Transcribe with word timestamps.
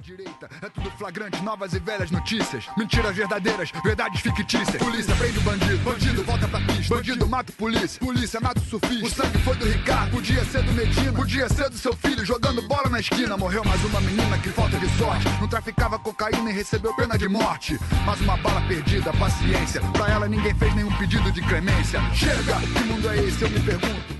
direita, 0.00 0.48
é 0.62 0.68
tudo 0.68 0.90
flagrante, 0.92 1.42
novas 1.42 1.72
e 1.72 1.78
velhas 1.78 2.10
notícias. 2.10 2.66
Mentiras 2.76 3.16
verdadeiras, 3.16 3.70
verdades 3.84 4.20
fictícias. 4.20 4.76
Polícia 4.76 5.14
prende 5.16 5.38
o 5.38 5.42
bandido, 5.42 5.78
bandido 5.78 6.24
volta 6.24 6.48
pra 6.48 6.60
pista. 6.60 6.94
Bandido 6.94 7.26
mata 7.28 7.52
polícia, 7.52 8.00
polícia 8.00 8.40
mata 8.40 8.60
o 8.60 8.64
surfista. 8.64 9.06
O 9.06 9.10
sangue 9.10 9.38
foi 9.38 9.56
do 9.56 9.66
Ricardo, 9.66 10.10
podia 10.10 10.44
ser 10.44 10.62
do 10.62 10.72
Medina, 10.72 11.12
podia 11.12 11.48
ser 11.48 11.68
do 11.70 11.76
seu 11.76 11.94
filho 11.96 12.24
jogando 12.24 12.62
bola 12.62 12.88
na 12.88 13.00
esquina. 13.00 13.36
Morreu 13.36 13.64
mais 13.64 13.82
uma 13.84 14.00
menina 14.00 14.38
que 14.38 14.48
falta 14.50 14.78
de 14.78 14.88
sorte. 14.96 15.26
Não 15.40 15.48
traficava 15.48 15.98
cocaína 15.98 16.50
e 16.50 16.54
recebeu 16.54 16.94
pena 16.94 17.18
de 17.18 17.28
morte. 17.28 17.78
Mais 18.04 18.20
uma 18.20 18.36
bala 18.36 18.60
perdida, 18.62 19.12
paciência. 19.12 19.80
Pra 19.92 20.08
ela 20.10 20.28
ninguém 20.28 20.54
fez 20.54 20.74
nenhum 20.74 20.92
pedido 20.96 21.30
de 21.32 21.40
clemência. 21.42 22.00
Chega, 22.14 22.56
que 22.60 22.84
mundo 22.84 23.08
é 23.10 23.16
esse? 23.18 23.42
Eu 23.42 23.50
me 23.50 23.60
pergunto. 23.60 24.18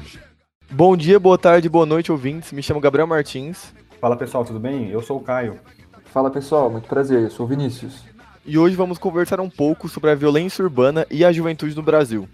Bom 0.71 0.97
dia, 0.97 1.19
boa 1.19 1.39
tarde, 1.39 1.69
boa 1.69 1.87
noite, 1.87 2.13
ouvintes. 2.13 2.53
Me 2.53 2.63
chamo 2.63 2.81
Gabriel 2.81 3.07
Martins. 3.07 3.73
Fala 4.01 4.17
pessoal, 4.17 4.45
tudo 4.45 4.61
bem? 4.61 4.89
Eu 4.91 5.03
sou 5.03 5.17
o 5.17 5.21
Caio. 5.21 5.59
Fala 6.05 6.30
pessoal, 6.30 6.71
muito 6.71 6.89
prazer, 6.89 7.25
eu 7.25 7.30
sou 7.30 7.45
o 7.45 7.48
Vinícius. 7.48 8.05
E 8.47 8.57
hoje 8.57 8.77
vamos 8.77 8.97
conversar 8.97 9.41
um 9.41 9.51
pouco 9.51 9.88
sobre 9.88 10.11
a 10.11 10.15
violência 10.15 10.62
urbana 10.62 11.05
e 11.11 11.24
a 11.24 11.33
juventude 11.33 11.74
no 11.74 11.83
Brasil. 11.83 12.29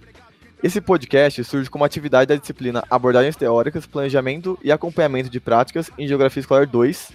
Esse 0.62 0.78
podcast 0.78 1.42
surge 1.42 1.70
como 1.70 1.82
atividade 1.82 2.28
da 2.28 2.36
disciplina 2.36 2.84
Abordagens 2.90 3.34
Teóricas, 3.34 3.86
Planejamento 3.86 4.58
e 4.62 4.70
Acompanhamento 4.70 5.30
de 5.30 5.40
Práticas 5.40 5.90
em 5.98 6.06
Geografia 6.06 6.40
Escolar 6.40 6.66
2, 6.66 7.12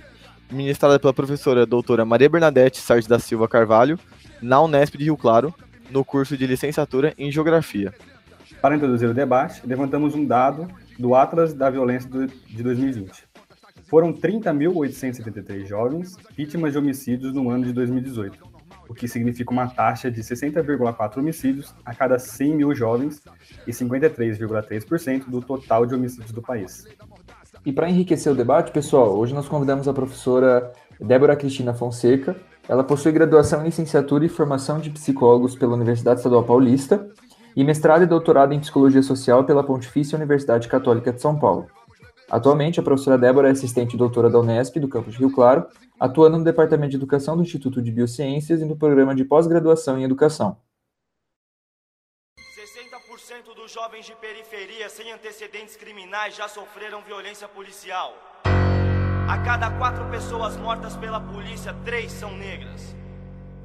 ministrada 0.51 0.99
pela 0.99 1.13
professora 1.13 1.63
doutora 1.63 2.03
Maria 2.03 2.29
Bernadette 2.29 2.79
Sardes 2.79 3.07
da 3.07 3.19
Silva 3.19 3.47
Carvalho, 3.47 3.99
na 4.41 4.59
Unesp 4.59 4.97
de 4.97 5.05
Rio 5.05 5.15
Claro, 5.15 5.53
no 5.91 6.03
curso 6.03 6.35
de 6.35 6.47
licenciatura 6.47 7.13
em 7.19 7.31
Geografia. 7.31 7.93
Para 8.59 8.75
introduzir 8.75 9.07
o 9.07 9.13
debate, 9.13 9.61
levantamos 9.65 10.15
um 10.15 10.25
dado 10.25 10.67
do 10.97 11.13
Atlas 11.13 11.53
da 11.53 11.69
Violência 11.69 12.09
de 12.09 12.63
2020. 12.63 13.28
Foram 13.89 14.13
30.873 14.13 15.65
jovens 15.65 16.15
vítimas 16.37 16.73
de 16.73 16.77
homicídios 16.77 17.33
no 17.33 17.49
ano 17.49 17.65
de 17.65 17.73
2018, 17.73 18.37
o 18.87 18.93
que 18.93 19.07
significa 19.07 19.51
uma 19.51 19.67
taxa 19.67 20.11
de 20.11 20.21
60,4 20.21 21.17
homicídios 21.17 21.73
a 21.83 21.95
cada 21.95 22.19
100 22.19 22.55
mil 22.55 22.75
jovens 22.75 23.19
e 23.65 23.71
53,3% 23.71 25.25
do 25.27 25.41
total 25.41 25.87
de 25.87 25.95
homicídios 25.95 26.31
do 26.31 26.39
país. 26.39 26.85
E 27.65 27.73
para 27.73 27.89
enriquecer 27.89 28.31
o 28.31 28.35
debate, 28.35 28.71
pessoal, 28.71 29.17
hoje 29.17 29.33
nós 29.33 29.49
convidamos 29.49 29.87
a 29.87 29.93
professora 29.93 30.71
Débora 31.01 31.35
Cristina 31.35 31.73
Fonseca. 31.73 32.35
Ela 32.67 32.83
possui 32.83 33.11
graduação 33.11 33.61
em 33.61 33.65
licenciatura 33.65 34.23
e 34.23 34.29
formação 34.29 34.79
de 34.79 34.91
psicólogos 34.91 35.55
pela 35.55 35.73
Universidade 35.73 36.19
Estadual 36.19 36.43
Paulista 36.43 37.09
e 37.55 37.63
mestrado 37.63 38.03
e 38.03 38.05
doutorado 38.05 38.53
em 38.53 38.59
psicologia 38.59 39.01
social 39.01 39.43
pela 39.45 39.63
Pontifícia 39.63 40.15
Universidade 40.15 40.67
Católica 40.67 41.11
de 41.11 41.19
São 41.19 41.39
Paulo. 41.39 41.67
Atualmente, 42.29 42.79
a 42.79 42.83
professora 42.83 43.17
Débora 43.17 43.47
é 43.47 43.51
assistente 43.51 43.97
doutora 43.97 44.29
da 44.29 44.39
Unesp, 44.39 44.79
do 44.79 44.87
campus 44.87 45.15
Rio 45.15 45.31
Claro, 45.31 45.65
atuando 45.99 46.37
no 46.37 46.43
Departamento 46.43 46.91
de 46.91 46.97
Educação 46.97 47.35
do 47.35 47.41
Instituto 47.41 47.81
de 47.81 47.91
Biociências 47.91 48.61
e 48.61 48.65
no 48.65 48.77
programa 48.77 49.15
de 49.15 49.25
pós-graduação 49.25 49.97
em 49.97 50.03
Educação. 50.03 50.57
60% 52.37 53.55
dos 53.55 53.73
jovens 53.73 54.05
de 54.05 54.13
periferia 54.15 54.87
sem 54.89 55.11
antecedentes 55.11 55.75
criminais 55.75 56.35
já 56.35 56.47
sofreram 56.47 57.01
violência 57.01 57.47
policial. 57.47 58.13
A 59.27 59.37
cada 59.43 59.71
quatro 59.71 60.05
pessoas 60.09 60.55
mortas 60.57 60.95
pela 60.97 61.19
polícia, 61.19 61.73
três 61.83 62.11
são 62.11 62.35
negras. 62.35 62.98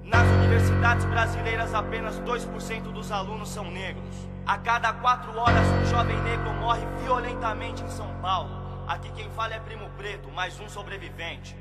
Nas 0.04 0.28
universidades 0.28 1.06
brasileiras, 1.06 1.72
apenas 1.72 2.20
2% 2.20 2.92
dos 2.92 3.10
alunos 3.10 3.48
são 3.48 3.70
negros. 3.70 4.14
A 4.44 4.58
cada 4.58 4.92
quatro 4.92 5.34
horas, 5.38 5.66
um 5.80 5.84
jovem 5.86 6.20
negro 6.22 6.52
morre 6.60 6.82
violentamente 7.02 7.82
em 7.82 7.88
São 7.88 8.06
Paulo. 8.20 8.50
Aqui 8.86 9.10
quem 9.12 9.30
fala 9.30 9.54
é 9.54 9.60
Primo 9.60 9.88
Preto, 9.96 10.30
mais 10.30 10.60
um 10.60 10.68
sobrevivente. 10.68 11.56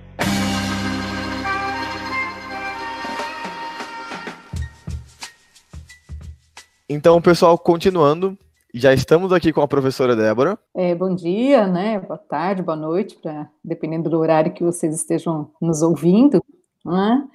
Então, 6.89 7.21
pessoal, 7.21 7.57
continuando, 7.57 8.37
já 8.73 8.93
estamos 8.93 9.31
aqui 9.31 9.53
com 9.53 9.61
a 9.61 9.67
professora 9.69 10.17
Débora. 10.17 10.59
É, 10.75 10.93
bom 10.93 11.15
dia, 11.15 11.65
né? 11.65 11.97
Boa 11.97 12.17
tarde, 12.17 12.61
boa 12.61 12.75
noite, 12.75 13.15
pra, 13.15 13.47
dependendo 13.63 14.09
do 14.09 14.19
horário 14.19 14.53
que 14.53 14.65
vocês 14.65 14.93
estejam 14.93 15.49
nos 15.61 15.81
ouvindo. 15.81 16.43
Né? 16.85 17.25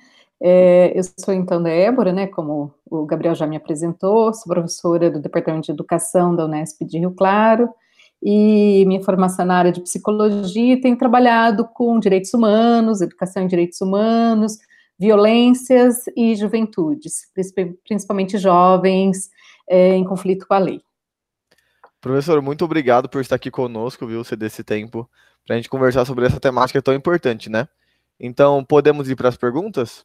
É, 0.40 0.92
eu 0.96 1.02
sou 1.18 1.34
então 1.34 1.62
Débora, 1.62 2.12
né, 2.12 2.26
como 2.28 2.72
o 2.88 3.04
Gabriel 3.04 3.34
já 3.34 3.46
me 3.46 3.56
apresentou, 3.56 4.32
sou 4.32 4.52
professora 4.52 5.10
do 5.10 5.20
Departamento 5.20 5.66
de 5.66 5.72
Educação 5.72 6.34
da 6.34 6.44
Unesp 6.44 6.84
de 6.84 6.98
Rio 6.98 7.10
Claro, 7.10 7.68
e 8.22 8.84
minha 8.86 9.02
formação 9.02 9.44
na 9.44 9.56
área 9.58 9.72
de 9.72 9.80
psicologia 9.80 10.80
tenho 10.80 10.96
trabalhado 10.96 11.64
com 11.64 11.98
direitos 11.98 12.32
humanos, 12.34 13.00
educação 13.00 13.42
em 13.42 13.46
direitos 13.48 13.80
humanos, 13.80 14.58
violências 14.98 16.04
e 16.16 16.34
juventudes, 16.34 17.30
principalmente 17.84 18.38
jovens 18.38 19.30
é, 19.68 19.94
em 19.94 20.04
conflito 20.04 20.46
com 20.46 20.54
a 20.54 20.58
lei. 20.58 20.80
Professor, 22.00 22.40
muito 22.40 22.64
obrigado 22.64 23.08
por 23.08 23.20
estar 23.20 23.36
aqui 23.36 23.50
conosco, 23.50 24.06
viu, 24.06 24.22
ceder 24.22 24.46
esse 24.46 24.62
tempo 24.62 25.08
para 25.44 25.54
a 25.54 25.56
gente 25.56 25.68
conversar 25.68 26.04
sobre 26.04 26.26
essa 26.26 26.38
temática 26.38 26.82
tão 26.82 26.94
importante, 26.94 27.48
né? 27.48 27.68
Então, 28.20 28.64
podemos 28.64 29.08
ir 29.08 29.16
para 29.16 29.28
as 29.28 29.36
perguntas? 29.36 30.04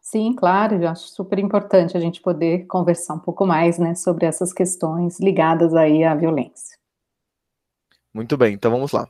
Sim, 0.00 0.34
claro, 0.34 0.82
eu 0.82 0.88
acho 0.88 1.08
super 1.08 1.38
importante 1.38 1.96
a 1.96 2.00
gente 2.00 2.20
poder 2.20 2.66
conversar 2.66 3.14
um 3.14 3.18
pouco 3.18 3.46
mais, 3.46 3.78
né, 3.78 3.94
sobre 3.94 4.26
essas 4.26 4.52
questões 4.52 5.18
ligadas 5.18 5.74
aí 5.74 6.04
à 6.04 6.14
violência. 6.14 6.76
Muito 8.12 8.36
bem, 8.36 8.54
então 8.54 8.70
vamos 8.70 8.92
lá. 8.92 9.08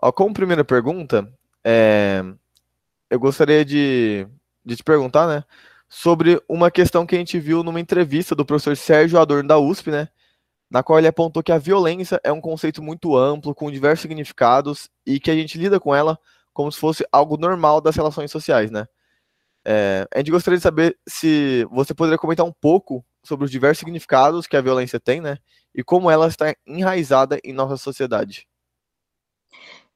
Ó, 0.00 0.10
como 0.12 0.32
primeira 0.32 0.64
pergunta, 0.64 1.30
é, 1.64 2.22
eu 3.10 3.18
gostaria 3.18 3.64
de, 3.64 4.26
de 4.64 4.76
te 4.76 4.84
perguntar, 4.84 5.26
né, 5.26 5.44
sobre 5.88 6.40
uma 6.48 6.70
questão 6.70 7.06
que 7.06 7.14
a 7.14 7.18
gente 7.18 7.38
viu 7.38 7.62
numa 7.62 7.80
entrevista 7.80 8.34
do 8.34 8.44
professor 8.44 8.76
Sérgio 8.76 9.18
Adorno 9.18 9.48
da 9.48 9.58
USP, 9.58 9.90
né, 9.90 10.08
na 10.70 10.82
qual 10.82 10.98
ele 10.98 11.08
apontou 11.08 11.42
que 11.42 11.52
a 11.52 11.58
violência 11.58 12.20
é 12.24 12.32
um 12.32 12.40
conceito 12.40 12.82
muito 12.82 13.16
amplo, 13.16 13.54
com 13.54 13.70
diversos 13.70 14.02
significados, 14.02 14.88
e 15.04 15.20
que 15.20 15.30
a 15.30 15.34
gente 15.34 15.58
lida 15.58 15.78
com 15.78 15.94
ela 15.94 16.18
como 16.52 16.70
se 16.72 16.80
fosse 16.80 17.06
algo 17.12 17.36
normal 17.36 17.80
das 17.80 17.94
relações 17.94 18.30
sociais, 18.30 18.70
né? 18.70 18.88
É, 19.68 20.06
a 20.14 20.18
gente 20.18 20.30
gostaria 20.30 20.56
de 20.56 20.62
saber 20.62 20.96
se 21.08 21.66
você 21.72 21.92
poderia 21.92 22.16
comentar 22.16 22.46
um 22.46 22.52
pouco 22.52 23.04
sobre 23.24 23.44
os 23.44 23.50
diversos 23.50 23.80
significados 23.80 24.46
que 24.46 24.56
a 24.56 24.60
violência 24.60 25.00
tem, 25.00 25.20
né? 25.20 25.38
E 25.74 25.82
como 25.82 26.08
ela 26.08 26.28
está 26.28 26.54
enraizada 26.64 27.40
em 27.42 27.52
nossa 27.52 27.76
sociedade. 27.76 28.46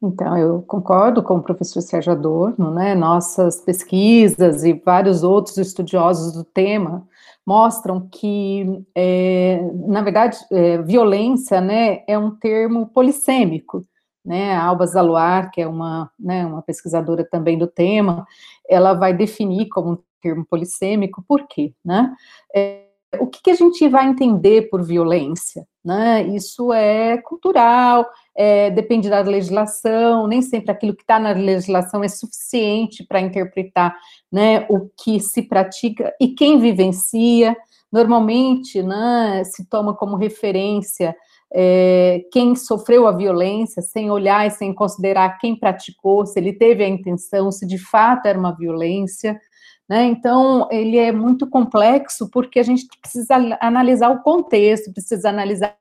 Então, 0.02 0.36
eu 0.36 0.62
concordo 0.62 1.22
com 1.22 1.36
o 1.36 1.42
professor 1.42 1.80
Sérgio 1.82 2.12
Adorno, 2.12 2.72
né? 2.72 2.96
Nossas 2.96 3.60
pesquisas 3.60 4.64
e 4.64 4.72
vários 4.72 5.22
outros 5.22 5.56
estudiosos 5.56 6.32
do 6.32 6.42
tema 6.42 7.06
mostram 7.46 8.08
que, 8.08 8.84
é, 8.94 9.60
na 9.86 10.02
verdade, 10.02 10.36
é, 10.50 10.78
violência, 10.78 11.60
né, 11.60 12.04
é 12.06 12.18
um 12.18 12.30
termo 12.30 12.86
polissêmico 12.86 13.84
né, 14.24 14.54
a 14.54 14.64
Alba 14.64 14.86
Zaluar, 14.86 15.50
que 15.50 15.60
é 15.60 15.66
uma, 15.66 16.10
né, 16.18 16.44
uma 16.46 16.62
pesquisadora 16.62 17.24
também 17.24 17.58
do 17.58 17.66
tema, 17.66 18.26
ela 18.68 18.92
vai 18.92 19.14
definir 19.14 19.68
como 19.68 19.92
um 19.92 19.98
termo 20.20 20.44
polissêmico, 20.44 21.24
por 21.26 21.46
quê, 21.48 21.72
né? 21.84 22.14
É, 22.54 22.90
o 23.18 23.26
que, 23.26 23.42
que, 23.42 23.50
a 23.50 23.54
gente 23.54 23.88
vai 23.88 24.06
entender 24.06 24.68
por 24.70 24.82
violência? 24.84 25.66
Né? 25.84 26.22
Isso 26.28 26.72
é 26.72 27.18
cultural, 27.18 28.06
é, 28.36 28.70
depende 28.70 29.10
da 29.10 29.20
legislação, 29.20 30.26
nem 30.26 30.40
sempre 30.42 30.70
aquilo 30.70 30.94
que 30.94 31.02
está 31.02 31.18
na 31.18 31.32
legislação 31.32 32.04
é 32.04 32.08
suficiente 32.08 33.04
para 33.04 33.20
interpretar 33.20 33.96
né, 34.30 34.66
o 34.68 34.88
que 35.02 35.18
se 35.18 35.42
pratica 35.42 36.14
e 36.20 36.28
quem 36.28 36.60
vivencia. 36.60 37.56
Normalmente, 37.90 38.80
né, 38.82 39.42
se 39.44 39.68
toma 39.68 39.94
como 39.94 40.16
referência 40.16 41.16
é, 41.52 42.24
quem 42.30 42.54
sofreu 42.54 43.06
a 43.06 43.12
violência, 43.12 43.82
sem 43.82 44.10
olhar 44.10 44.46
e 44.46 44.50
sem 44.50 44.72
considerar 44.72 45.38
quem 45.38 45.56
praticou, 45.56 46.24
se 46.24 46.38
ele 46.38 46.52
teve 46.52 46.84
a 46.84 46.88
intenção, 46.88 47.50
se 47.50 47.66
de 47.66 47.78
fato 47.78 48.26
era 48.26 48.38
uma 48.38 48.54
violência. 48.54 49.40
Né? 49.88 50.04
Então, 50.04 50.68
ele 50.70 50.96
é 50.96 51.10
muito 51.10 51.48
complexo 51.48 52.30
porque 52.30 52.60
a 52.60 52.62
gente 52.62 52.86
precisa 53.00 53.34
analisar 53.60 54.10
o 54.10 54.22
contexto, 54.22 54.92
precisa 54.92 55.30
analisar 55.30 55.76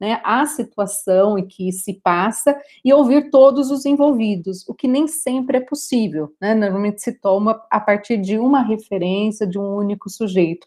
né, 0.00 0.20
a 0.24 0.46
situação 0.46 1.36
em 1.36 1.46
que 1.46 1.72
se 1.72 2.00
passa 2.02 2.56
e 2.84 2.92
ouvir 2.92 3.30
todos 3.30 3.70
os 3.70 3.84
envolvidos, 3.84 4.66
o 4.68 4.74
que 4.74 4.88
nem 4.88 5.06
sempre 5.08 5.58
é 5.58 5.60
possível. 5.60 6.32
Né? 6.40 6.54
Normalmente 6.54 7.02
se 7.02 7.12
toma 7.20 7.60
a 7.68 7.80
partir 7.80 8.16
de 8.16 8.38
uma 8.38 8.62
referência, 8.62 9.46
de 9.46 9.58
um 9.58 9.74
único 9.74 10.08
sujeito. 10.08 10.66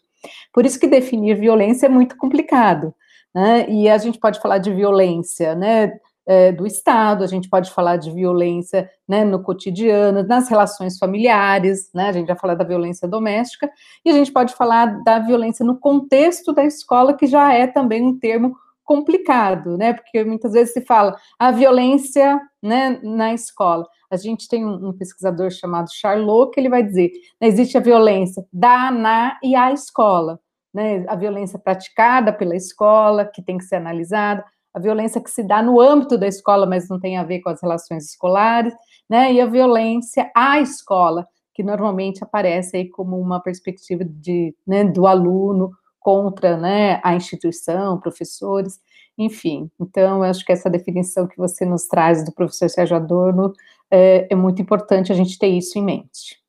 Por 0.52 0.64
isso 0.64 0.78
que 0.78 0.86
definir 0.86 1.38
violência 1.38 1.86
é 1.86 1.88
muito 1.88 2.16
complicado 2.16 2.94
né? 3.34 3.68
E 3.68 3.88
a 3.88 3.98
gente 3.98 4.18
pode 4.18 4.40
falar 4.40 4.58
de 4.58 4.72
violência, 4.72 5.54
né? 5.54 5.92
É, 6.26 6.50
do 6.52 6.66
Estado, 6.66 7.22
a 7.22 7.26
gente 7.26 7.50
pode 7.50 7.70
falar 7.70 7.98
de 7.98 8.10
violência 8.10 8.90
né, 9.06 9.26
no 9.26 9.42
cotidiano, 9.42 10.22
nas 10.22 10.48
relações 10.48 10.96
familiares, 10.96 11.90
né, 11.92 12.08
a 12.08 12.12
gente 12.12 12.28
já 12.28 12.34
fala 12.34 12.56
da 12.56 12.64
violência 12.64 13.06
doméstica, 13.06 13.70
e 14.02 14.08
a 14.08 14.14
gente 14.14 14.32
pode 14.32 14.54
falar 14.54 15.02
da 15.04 15.18
violência 15.18 15.62
no 15.66 15.78
contexto 15.78 16.54
da 16.54 16.64
escola, 16.64 17.12
que 17.12 17.26
já 17.26 17.52
é 17.52 17.66
também 17.66 18.02
um 18.02 18.18
termo 18.18 18.56
complicado, 18.84 19.76
né? 19.76 19.94
Porque 19.94 20.22
muitas 20.24 20.52
vezes 20.52 20.72
se 20.72 20.82
fala 20.82 21.16
a 21.38 21.50
violência 21.50 22.40
né, 22.62 23.00
na 23.02 23.32
escola. 23.32 23.86
A 24.10 24.16
gente 24.16 24.46
tem 24.46 24.64
um, 24.64 24.88
um 24.88 24.92
pesquisador 24.92 25.50
chamado 25.50 25.88
Charlot 25.92 26.52
que 26.52 26.60
ele 26.60 26.68
vai 26.68 26.82
dizer: 26.82 27.10
né, 27.40 27.48
existe 27.48 27.76
a 27.76 27.80
violência 27.80 28.44
da, 28.52 28.90
na 28.90 29.38
e 29.42 29.56
a 29.56 29.72
escola. 29.72 30.38
Né, 30.74 31.04
a 31.06 31.14
violência 31.14 31.56
praticada 31.56 32.32
pela 32.32 32.56
escola, 32.56 33.24
que 33.24 33.40
tem 33.40 33.56
que 33.56 33.64
ser 33.64 33.76
analisada, 33.76 34.44
a 34.74 34.80
violência 34.80 35.22
que 35.22 35.30
se 35.30 35.44
dá 35.44 35.62
no 35.62 35.80
âmbito 35.80 36.18
da 36.18 36.26
escola, 36.26 36.66
mas 36.66 36.88
não 36.88 36.98
tem 36.98 37.16
a 37.16 37.22
ver 37.22 37.40
com 37.40 37.48
as 37.48 37.62
relações 37.62 38.10
escolares, 38.10 38.74
né, 39.08 39.32
e 39.32 39.40
a 39.40 39.46
violência 39.46 40.30
à 40.34 40.60
escola, 40.60 41.28
que 41.54 41.62
normalmente 41.62 42.24
aparece 42.24 42.76
aí 42.76 42.88
como 42.88 43.20
uma 43.20 43.40
perspectiva 43.40 44.04
de, 44.04 44.52
né, 44.66 44.82
do 44.82 45.06
aluno 45.06 45.70
contra 46.00 46.56
né, 46.56 47.00
a 47.04 47.14
instituição, 47.14 48.00
professores, 48.00 48.80
enfim. 49.16 49.70
Então, 49.80 50.18
eu 50.18 50.24
acho 50.24 50.44
que 50.44 50.52
essa 50.52 50.68
definição 50.68 51.26
que 51.26 51.38
você 51.38 51.64
nos 51.64 51.86
traz 51.86 52.24
do 52.24 52.32
professor 52.32 52.68
Sérgio 52.68 52.96
Adorno 52.96 53.52
é, 53.90 54.26
é 54.28 54.34
muito 54.34 54.60
importante 54.60 55.12
a 55.12 55.14
gente 55.14 55.38
ter 55.38 55.46
isso 55.46 55.78
em 55.78 55.82
mente. 55.82 56.43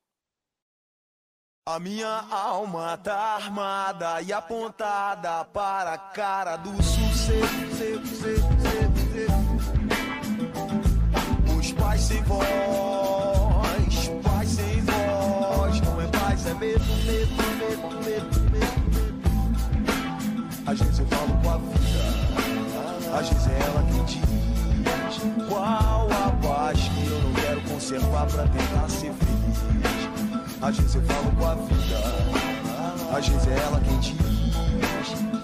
A 1.68 1.80
minha 1.80 2.24
alma 2.30 2.96
tá 2.96 3.38
armada 3.38 4.22
e 4.22 4.32
apontada 4.32 5.44
para 5.46 5.94
a 5.94 5.98
cara 5.98 6.58
do 6.58 6.70
sucesso. 6.84 7.42
Os 11.58 11.72
pais 11.72 12.02
sem 12.02 12.22
voz, 12.22 12.46
pais 14.24 14.48
sem 14.48 14.80
voz, 14.82 15.82
não 15.82 16.00
é 16.00 16.06
paz, 16.06 16.46
é 16.46 16.54
medo, 16.54 16.86
medo, 17.04 17.34
medo, 17.58 18.40
medo. 18.52 18.70
Às 20.68 20.80
vezes 20.80 21.00
eu 21.00 21.08
falo 21.08 21.36
com 21.42 21.50
a 21.50 21.58
vida, 21.58 23.18
às 23.18 23.28
vezes 23.28 23.48
é 23.48 23.60
ela 23.60 23.84
quem 23.92 24.06
diz 24.06 24.22
qual 25.50 26.08
a 26.12 26.30
paz 26.48 26.80
que 26.80 27.08
eu 27.08 27.20
não 27.24 27.34
quero 27.34 27.60
conservar 27.62 28.28
pra 28.28 28.44
tentar 28.50 28.88
ser 28.88 29.12
feliz. 29.14 30.15
Eu 30.66 30.72
falo 30.72 31.32
com 31.38 31.46
a 31.46 31.54
vida, 31.54 31.96
é 33.52 33.68
ela 33.68 33.80
quem 33.82 34.00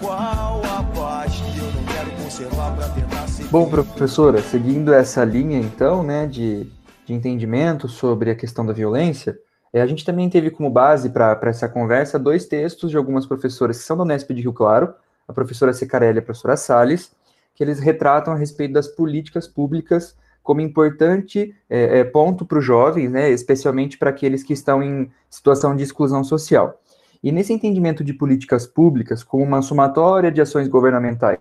qual 0.01 0.63
a 0.65 0.83
paz 0.95 1.33
que 1.35 1.59
eu 1.59 1.65
não 1.65 1.83
quero 1.83 2.23
conservar 2.23 2.75
pra 2.75 2.89
tentar 2.89 3.27
ser 3.27 3.44
Bom, 3.44 3.69
professora, 3.69 4.41
seguindo 4.41 4.91
essa 4.91 5.23
linha 5.23 5.59
então, 5.59 6.01
né, 6.01 6.25
de, 6.25 6.65
de 7.06 7.13
entendimento 7.13 7.88
sobre 7.88 8.31
a 8.31 8.35
questão 8.35 8.65
da 8.65 8.73
violência, 8.73 9.38
é, 9.71 9.79
a 9.79 9.85
gente 9.85 10.03
também 10.03 10.27
teve 10.27 10.50
como 10.50 10.71
base 10.71 11.12
para 11.12 11.39
essa 11.44 11.69
conversa 11.69 12.18
dois 12.18 12.47
textos 12.47 12.89
de 12.89 12.97
algumas 12.97 13.27
professoras 13.27 13.77
que 13.77 13.83
são 13.83 13.95
da 13.95 14.01
Unesp 14.01 14.33
de 14.33 14.41
Rio 14.41 14.53
Claro, 14.53 14.91
a 15.27 15.33
professora 15.33 15.71
Secarelli 15.71 16.18
e 16.18 16.19
a 16.19 16.23
professora 16.23 16.57
Salles, 16.57 17.12
que 17.53 17.63
eles 17.63 17.79
retratam 17.79 18.33
a 18.33 18.38
respeito 18.38 18.73
das 18.73 18.88
políticas 18.88 19.47
públicas 19.47 20.15
como 20.43 20.61
importante 20.61 21.55
é, 21.69 21.99
é, 21.99 22.03
ponto 22.03 22.45
para 22.45 22.59
os 22.59 22.65
jovens, 22.65 23.11
né, 23.11 23.29
especialmente 23.29 23.97
para 23.97 24.09
aqueles 24.09 24.43
que 24.43 24.53
estão 24.53 24.81
em 24.81 25.11
situação 25.29 25.75
de 25.75 25.83
exclusão 25.83 26.23
social. 26.23 26.81
E 27.23 27.31
nesse 27.31 27.53
entendimento 27.53 28.03
de 28.03 28.13
políticas 28.13 28.65
públicas 28.65 29.23
como 29.23 29.43
uma 29.43 29.61
somatória 29.61 30.31
de 30.31 30.41
ações 30.41 30.67
governamentais 30.67 31.39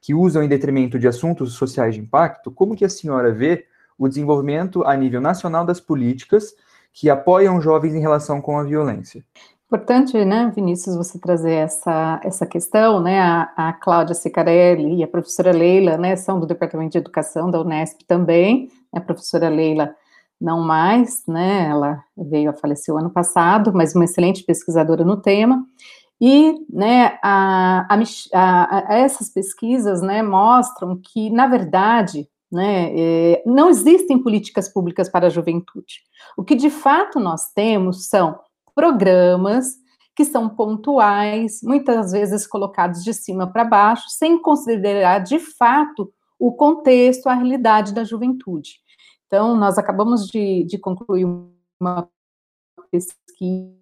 que 0.00 0.14
usam 0.14 0.42
em 0.42 0.48
detrimento 0.48 0.98
de 0.98 1.08
assuntos 1.08 1.54
sociais 1.54 1.94
de 1.94 2.00
impacto, 2.00 2.50
como 2.50 2.76
que 2.76 2.84
a 2.84 2.88
senhora 2.88 3.32
vê 3.32 3.66
o 3.96 4.08
desenvolvimento 4.08 4.84
a 4.84 4.96
nível 4.96 5.20
nacional 5.20 5.64
das 5.64 5.80
políticas 5.80 6.54
que 6.92 7.10
apoiam 7.10 7.60
jovens 7.60 7.94
em 7.94 8.00
relação 8.00 8.40
com 8.40 8.58
a 8.58 8.64
violência? 8.64 9.24
Importante, 9.70 10.24
né, 10.24 10.50
Vinícius, 10.54 10.96
você 10.96 11.18
trazer 11.18 11.52
essa, 11.52 12.18
essa 12.24 12.46
questão, 12.46 13.00
né, 13.00 13.20
a, 13.20 13.52
a 13.54 13.72
Cláudia 13.74 14.14
Sicarelli 14.14 14.96
e 14.96 15.02
a 15.02 15.06
professora 15.06 15.52
Leila, 15.52 15.98
né, 15.98 16.16
são 16.16 16.40
do 16.40 16.46
Departamento 16.46 16.92
de 16.92 16.98
Educação 16.98 17.50
da 17.50 17.60
Unesp 17.60 18.00
também, 18.06 18.70
a 18.90 18.98
professora 18.98 19.50
Leila 19.50 19.94
não 20.40 20.62
mais, 20.62 21.22
né, 21.28 21.68
ela 21.68 22.02
veio 22.16 22.48
a 22.48 22.54
falecer 22.54 22.94
o 22.94 22.96
ano 22.96 23.10
passado, 23.10 23.70
mas 23.74 23.94
uma 23.94 24.06
excelente 24.06 24.42
pesquisadora 24.42 25.04
no 25.04 25.18
tema, 25.18 25.62
e, 26.18 26.54
né, 26.72 27.18
a, 27.22 27.86
a, 28.32 28.88
a 28.88 28.94
essas 28.94 29.28
pesquisas, 29.28 30.00
né, 30.00 30.22
mostram 30.22 30.98
que, 30.98 31.28
na 31.28 31.46
verdade, 31.46 32.26
né, 32.50 32.90
é, 32.98 33.42
não 33.44 33.68
existem 33.68 34.18
políticas 34.18 34.66
públicas 34.66 35.10
para 35.10 35.26
a 35.26 35.30
juventude. 35.30 36.00
O 36.38 36.42
que, 36.42 36.54
de 36.54 36.70
fato, 36.70 37.20
nós 37.20 37.52
temos 37.52 38.08
são 38.08 38.38
programas 38.78 39.74
que 40.14 40.24
são 40.24 40.48
pontuais, 40.48 41.58
muitas 41.64 42.12
vezes 42.12 42.46
colocados 42.46 43.02
de 43.02 43.12
cima 43.12 43.44
para 43.44 43.64
baixo, 43.64 44.04
sem 44.08 44.40
considerar 44.40 45.18
de 45.18 45.40
fato 45.40 46.12
o 46.38 46.52
contexto, 46.52 47.28
a 47.28 47.34
realidade 47.34 47.92
da 47.92 48.04
juventude. 48.04 48.74
Então, 49.26 49.56
nós 49.56 49.78
acabamos 49.78 50.28
de, 50.28 50.62
de 50.62 50.78
concluir 50.78 51.26
uma 51.80 52.08
pesquisa 52.88 53.77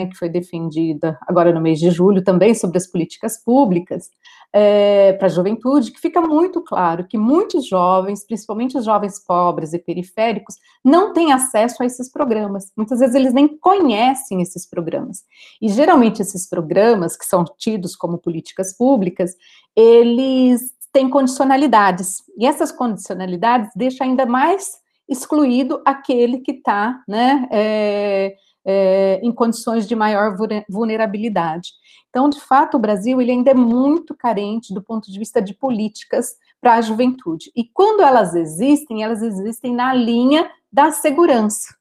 né, 0.00 0.06
que 0.06 0.16
foi 0.16 0.28
defendida 0.28 1.18
agora 1.26 1.52
no 1.52 1.60
mês 1.60 1.78
de 1.78 1.90
julho, 1.90 2.24
também 2.24 2.54
sobre 2.54 2.78
as 2.78 2.86
políticas 2.86 3.42
públicas 3.42 4.08
é, 4.52 5.12
para 5.12 5.26
a 5.26 5.30
juventude, 5.30 5.92
que 5.92 6.00
fica 6.00 6.20
muito 6.20 6.60
claro 6.62 7.06
que 7.06 7.16
muitos 7.16 7.66
jovens, 7.66 8.24
principalmente 8.24 8.76
os 8.76 8.84
jovens 8.84 9.24
pobres 9.24 9.72
e 9.72 9.78
periféricos, 9.78 10.56
não 10.84 11.12
têm 11.12 11.32
acesso 11.32 11.82
a 11.82 11.86
esses 11.86 12.10
programas. 12.10 12.72
Muitas 12.76 12.98
vezes 12.98 13.14
eles 13.14 13.32
nem 13.32 13.46
conhecem 13.46 14.42
esses 14.42 14.68
programas. 14.68 15.22
E 15.60 15.68
geralmente 15.68 16.20
esses 16.20 16.48
programas, 16.48 17.16
que 17.16 17.24
são 17.24 17.44
tidos 17.58 17.94
como 17.94 18.18
políticas 18.18 18.76
públicas, 18.76 19.34
eles 19.76 20.72
têm 20.92 21.08
condicionalidades. 21.08 22.16
E 22.36 22.46
essas 22.46 22.72
condicionalidades 22.72 23.70
deixam 23.76 24.06
ainda 24.06 24.26
mais 24.26 24.80
excluído 25.08 25.80
aquele 25.84 26.38
que 26.38 26.52
está, 26.52 27.02
né? 27.06 27.48
É, 27.50 28.34
é, 28.64 29.20
em 29.22 29.32
condições 29.32 29.86
de 29.86 29.94
maior 29.94 30.36
vulnerabilidade. 30.68 31.70
Então, 32.08 32.28
de 32.28 32.40
fato, 32.40 32.76
o 32.76 32.80
Brasil 32.80 33.20
ele 33.20 33.30
ainda 33.30 33.52
é 33.52 33.54
muito 33.54 34.14
carente 34.14 34.74
do 34.74 34.82
ponto 34.82 35.10
de 35.10 35.18
vista 35.18 35.40
de 35.40 35.54
políticas 35.54 36.34
para 36.60 36.74
a 36.74 36.80
juventude. 36.80 37.50
E 37.56 37.64
quando 37.64 38.02
elas 38.02 38.34
existem, 38.34 39.02
elas 39.02 39.22
existem 39.22 39.74
na 39.74 39.94
linha 39.94 40.50
da 40.72 40.90
segurança 40.90 41.74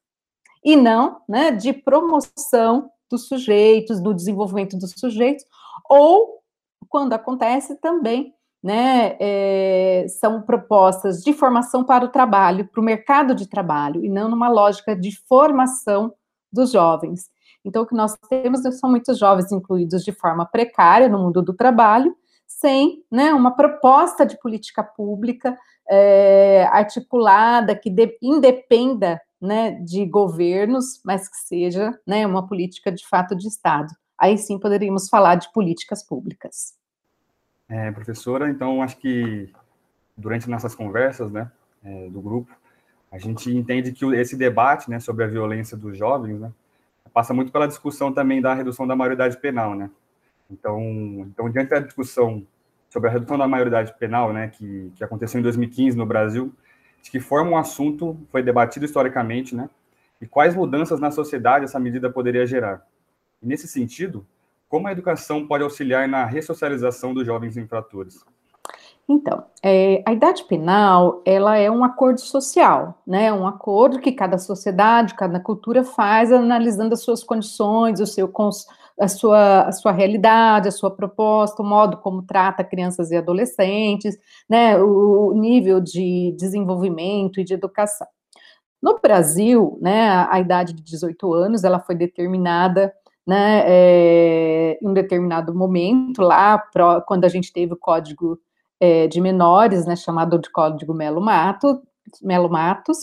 e 0.63 0.75
não 0.75 1.21
né, 1.27 1.51
de 1.51 1.73
promoção 1.73 2.91
dos 3.09 3.27
sujeitos, 3.27 3.99
do 3.99 4.13
desenvolvimento 4.13 4.77
dos 4.77 4.91
sujeitos, 4.91 5.43
ou 5.89 6.39
quando 6.87 7.13
acontece 7.13 7.75
também, 7.75 8.33
né, 8.61 9.15
é, 9.19 10.05
são 10.19 10.41
propostas 10.41 11.23
de 11.23 11.33
formação 11.33 11.83
para 11.83 12.05
o 12.05 12.09
trabalho, 12.09 12.67
para 12.67 12.81
o 12.81 12.83
mercado 12.83 13.33
de 13.33 13.47
trabalho, 13.47 14.03
e 14.03 14.09
não 14.09 14.29
numa 14.29 14.49
lógica 14.49 14.95
de 14.95 15.15
formação 15.27 16.13
dos 16.51 16.71
jovens. 16.71 17.29
Então, 17.63 17.83
o 17.83 17.85
que 17.85 17.95
nós 17.95 18.15
temos 18.29 18.61
são 18.79 18.89
muitos 18.89 19.17
jovens 19.17 19.51
incluídos 19.51 20.03
de 20.03 20.11
forma 20.11 20.45
precária 20.45 21.09
no 21.09 21.19
mundo 21.19 21.41
do 21.41 21.53
trabalho, 21.53 22.15
sem 22.47 23.03
né, 23.11 23.33
uma 23.33 23.55
proposta 23.55 24.25
de 24.25 24.37
política 24.39 24.83
pública 24.83 25.57
é, 25.89 26.67
articulada 26.71 27.75
que 27.75 27.89
de, 27.89 28.17
independa 28.21 29.21
né, 29.41 29.71
de 29.71 30.05
governos, 30.05 31.01
mas 31.03 31.27
que 31.27 31.37
seja 31.37 31.97
né, 32.05 32.25
uma 32.25 32.47
política 32.47 32.91
de 32.91 33.07
fato 33.07 33.35
de 33.35 33.47
Estado. 33.47 33.93
Aí 34.17 34.37
sim 34.37 34.59
poderíamos 34.59 35.07
falar 35.07 35.35
de 35.35 35.51
políticas 35.53 36.05
públicas. 36.05 36.73
É, 37.69 37.91
professora, 37.91 38.49
então 38.49 38.81
acho 38.81 38.97
que 38.97 39.51
durante 40.17 40.49
nossas 40.49 40.75
conversas 40.75 41.31
né, 41.31 41.49
é, 41.83 42.09
do 42.09 42.21
grupo, 42.21 42.51
a 43.11 43.17
gente 43.17 43.49
entende 43.55 43.91
que 43.91 44.05
esse 44.15 44.35
debate 44.35 44.89
né, 44.89 44.99
sobre 44.99 45.23
a 45.23 45.27
violência 45.27 45.75
dos 45.75 45.97
jovens 45.97 46.39
né, 46.39 46.51
passa 47.13 47.33
muito 47.33 47.51
pela 47.51 47.67
discussão 47.67 48.13
também 48.13 48.41
da 48.41 48.53
redução 48.53 48.85
da 48.85 48.95
maioridade 48.95 49.37
penal. 49.37 49.75
Né? 49.75 49.89
Então, 50.49 50.81
então, 51.31 51.49
diante 51.49 51.69
da 51.69 51.79
discussão 51.79 52.45
sobre 52.89 53.09
a 53.09 53.11
redução 53.11 53.37
da 53.37 53.47
maioridade 53.47 53.93
penal, 53.97 54.33
né, 54.33 54.49
que, 54.49 54.91
que 54.95 55.03
aconteceu 55.03 55.39
em 55.39 55.43
2015 55.43 55.97
no 55.97 56.05
Brasil, 56.05 56.53
de 57.01 57.11
que 57.11 57.19
forma 57.19 57.51
um 57.51 57.57
assunto 57.57 58.17
foi 58.31 58.43
debatido 58.43 58.85
historicamente, 58.85 59.55
né, 59.55 59.69
e 60.21 60.27
quais 60.27 60.55
mudanças 60.55 60.99
na 60.99 61.11
sociedade 61.11 61.65
essa 61.65 61.79
medida 61.79 62.09
poderia 62.09 62.45
gerar. 62.45 62.85
E 63.41 63.47
nesse 63.47 63.67
sentido, 63.67 64.25
como 64.67 64.87
a 64.87 64.91
educação 64.91 65.47
pode 65.47 65.63
auxiliar 65.63 66.07
na 66.07 66.25
ressocialização 66.25 67.13
dos 67.13 67.25
jovens 67.25 67.57
infratores? 67.57 68.23
Então, 69.11 69.43
é, 69.65 70.03
a 70.05 70.13
idade 70.13 70.43
penal, 70.43 71.23
ela 71.25 71.57
é 71.57 71.69
um 71.71 71.83
acordo 71.83 72.21
social, 72.21 73.01
né? 73.07 73.33
Um 73.33 73.47
acordo 73.47 73.99
que 73.99 74.11
cada 74.11 74.37
sociedade, 74.37 75.15
cada 75.15 75.39
cultura 75.39 75.83
faz, 75.83 76.31
analisando 76.31 76.93
as 76.93 77.01
suas 77.01 77.23
condições, 77.23 77.99
o 77.99 78.05
seu, 78.05 78.31
a, 78.99 79.07
sua, 79.07 79.61
a 79.63 79.71
sua 79.71 79.91
realidade, 79.91 80.67
a 80.67 80.71
sua 80.71 80.91
proposta, 80.91 81.63
o 81.63 81.65
modo 81.65 81.97
como 81.97 82.21
trata 82.21 82.63
crianças 82.63 83.09
e 83.09 83.17
adolescentes, 83.17 84.15
né? 84.47 84.77
O 84.77 85.33
nível 85.33 85.81
de 85.81 86.35
desenvolvimento 86.37 87.39
e 87.39 87.43
de 87.43 87.55
educação. 87.55 88.05
No 88.79 88.99
Brasil, 88.99 89.79
né, 89.81 90.27
a 90.29 90.39
idade 90.39 90.71
de 90.73 90.83
18 90.83 91.33
anos, 91.33 91.63
ela 91.63 91.79
foi 91.79 91.95
determinada 91.95 92.93
né, 93.27 93.63
é, 93.65 94.79
em 94.81 94.87
um 94.87 94.93
determinado 94.93 95.53
momento, 95.53 96.21
lá, 96.21 96.57
pro, 96.57 97.01
quando 97.01 97.25
a 97.25 97.27
gente 97.27 97.51
teve 97.51 97.73
o 97.73 97.77
código 97.77 98.39
é, 98.79 99.07
de 99.07 99.19
menores, 99.19 99.85
né, 99.85 99.95
chamado 99.95 100.39
de 100.39 100.49
código 100.49 100.93
Melo, 100.93 101.21
Mato, 101.21 101.81
Melo 102.21 102.49
Matos, 102.49 102.97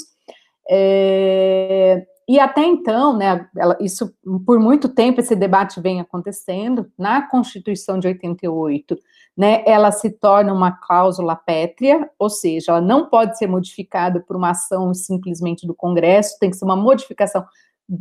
é, 0.69 2.07
e 2.29 2.41
até 2.41 2.65
então, 2.65 3.17
né, 3.17 3.49
ela, 3.57 3.77
isso 3.81 4.13
por 4.45 4.59
muito 4.59 4.89
tempo 4.89 5.21
esse 5.21 5.37
debate 5.37 5.81
vem 5.81 6.01
acontecendo. 6.01 6.91
Na 6.99 7.23
Constituição 7.23 8.01
de 8.01 8.09
88, 8.09 8.99
né, 9.37 9.63
ela 9.65 9.93
se 9.93 10.11
torna 10.11 10.53
uma 10.53 10.73
cláusula 10.73 11.37
pétrea, 11.37 12.11
ou 12.19 12.29
seja, 12.29 12.73
ela 12.73 12.81
não 12.81 13.09
pode 13.09 13.39
ser 13.39 13.47
modificada 13.47 14.19
por 14.21 14.35
uma 14.35 14.51
ação 14.51 14.93
simplesmente 14.93 15.67
do 15.67 15.75
Congresso, 15.75 16.37
tem 16.41 16.51
que 16.51 16.57
ser 16.57 16.65
uma 16.65 16.75
modificação 16.75 17.47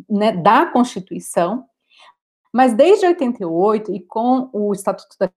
né, 0.09 0.31
da 0.31 0.65
Constituição. 0.65 1.65
Mas 2.51 2.73
desde 2.73 3.05
88 3.05 3.93
e 3.93 3.99
com 3.99 4.49
o 4.51 4.73
Estatuto 4.73 5.15
da 5.19 5.29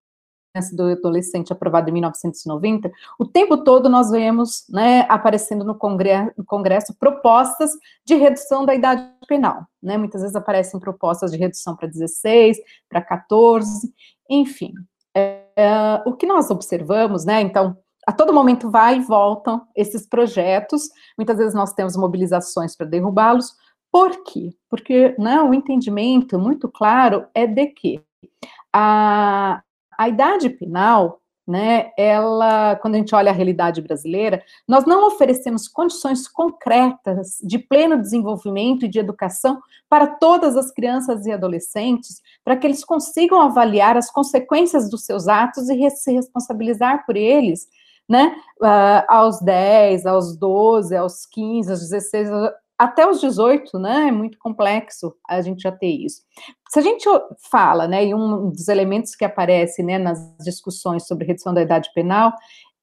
do 0.75 0.85
adolescente 0.85 1.53
aprovado 1.53 1.89
em 1.89 1.93
1990, 1.93 2.91
o 3.19 3.25
tempo 3.25 3.57
todo 3.59 3.89
nós 3.89 4.11
vemos 4.11 4.65
né, 4.69 5.07
aparecendo 5.09 5.65
no 5.65 5.75
congresso, 5.75 6.33
no 6.37 6.45
congresso, 6.45 6.95
propostas 6.99 7.73
de 8.05 8.15
redução 8.15 8.65
da 8.67 8.75
idade 8.75 9.09
penal. 9.27 9.67
Né? 9.83 9.97
Muitas 9.97 10.23
vezes 10.23 10.37
aparecem 10.37 10.81
propostas 10.81 11.31
de 11.31 11.39
redução 11.39 11.77
para 11.77 11.89
16, 11.89 12.59
para 12.89 13.01
14, 13.01 13.93
enfim. 14.29 14.73
É, 15.17 15.45
é, 15.57 16.03
o 16.05 16.15
que 16.15 16.27
nós 16.27 16.51
observamos, 16.51 17.25
né, 17.25 17.41
então, 17.41 17.77
a 18.07 18.13
todo 18.13 18.33
momento 18.33 18.71
vai 18.71 18.97
e 18.97 19.03
voltam 19.03 19.67
esses 19.77 20.07
projetos, 20.07 20.89
muitas 21.17 21.37
vezes 21.39 21.55
nós 21.55 21.73
temos 21.73 21.97
mobilizações 21.97 22.77
para 22.77 22.87
derrubá-los, 22.87 23.55
por 23.91 24.23
quê? 24.25 24.51
Porque 24.69 25.15
né, 25.19 25.41
o 25.41 25.55
entendimento 25.55 26.39
muito 26.39 26.69
claro 26.69 27.27
é 27.35 27.47
de 27.47 27.67
que 27.69 28.03
a, 28.73 29.63
a 29.99 30.09
idade 30.09 30.49
penal, 30.49 31.21
né, 31.47 31.91
ela, 31.97 32.77
quando 32.77 32.95
a 32.95 32.99
gente 32.99 33.15
olha 33.15 33.31
a 33.31 33.35
realidade 33.35 33.81
brasileira, 33.81 34.43
nós 34.69 34.85
não 34.85 35.07
oferecemos 35.07 35.67
condições 35.67 36.29
concretas 36.29 37.39
de 37.43 37.59
pleno 37.59 37.99
desenvolvimento 37.99 38.85
e 38.85 38.89
de 38.89 38.99
educação 38.99 39.59
para 39.89 40.07
todas 40.07 40.57
as 40.57 40.71
crianças 40.71 41.25
e 41.25 41.33
adolescentes, 41.33 42.21
para 42.45 42.55
que 42.55 42.67
eles 42.67 42.85
consigam 42.85 43.41
avaliar 43.41 43.97
as 43.97 44.11
consequências 44.11 44.91
dos 44.91 45.07
seus 45.07 45.27
atos 45.27 45.71
e 45.71 45.91
se 45.91 46.13
responsabilizar 46.13 47.07
por 47.07 47.17
eles, 47.17 47.67
né, 48.07 48.37
uh, 48.61 49.05
aos 49.09 49.41
10, 49.41 50.05
aos 50.05 50.37
12, 50.37 50.95
aos 50.95 51.27
15, 51.27 51.71
aos 51.71 51.81
16, 51.81 52.29
até 52.79 53.09
os 53.09 53.21
18, 53.21 53.79
né, 53.79 54.09
é 54.09 54.13
muito 54.13 54.39
complexo 54.39 55.15
a 55.29 55.41
gente 55.41 55.63
já 55.63 55.73
ter 55.73 55.89
isso. 55.89 56.23
Se 56.71 56.79
a 56.79 56.83
gente 56.83 57.09
fala, 57.51 57.89
né, 57.89 58.07
e 58.07 58.15
um 58.15 58.51
dos 58.51 58.69
elementos 58.69 59.17
que 59.17 59.25
aparece, 59.25 59.83
né, 59.83 59.99
nas 59.99 60.19
discussões 60.39 61.07
sobre 61.07 61.27
redução 61.27 61.53
da 61.53 61.63
idade 61.63 61.91
penal 61.93 62.33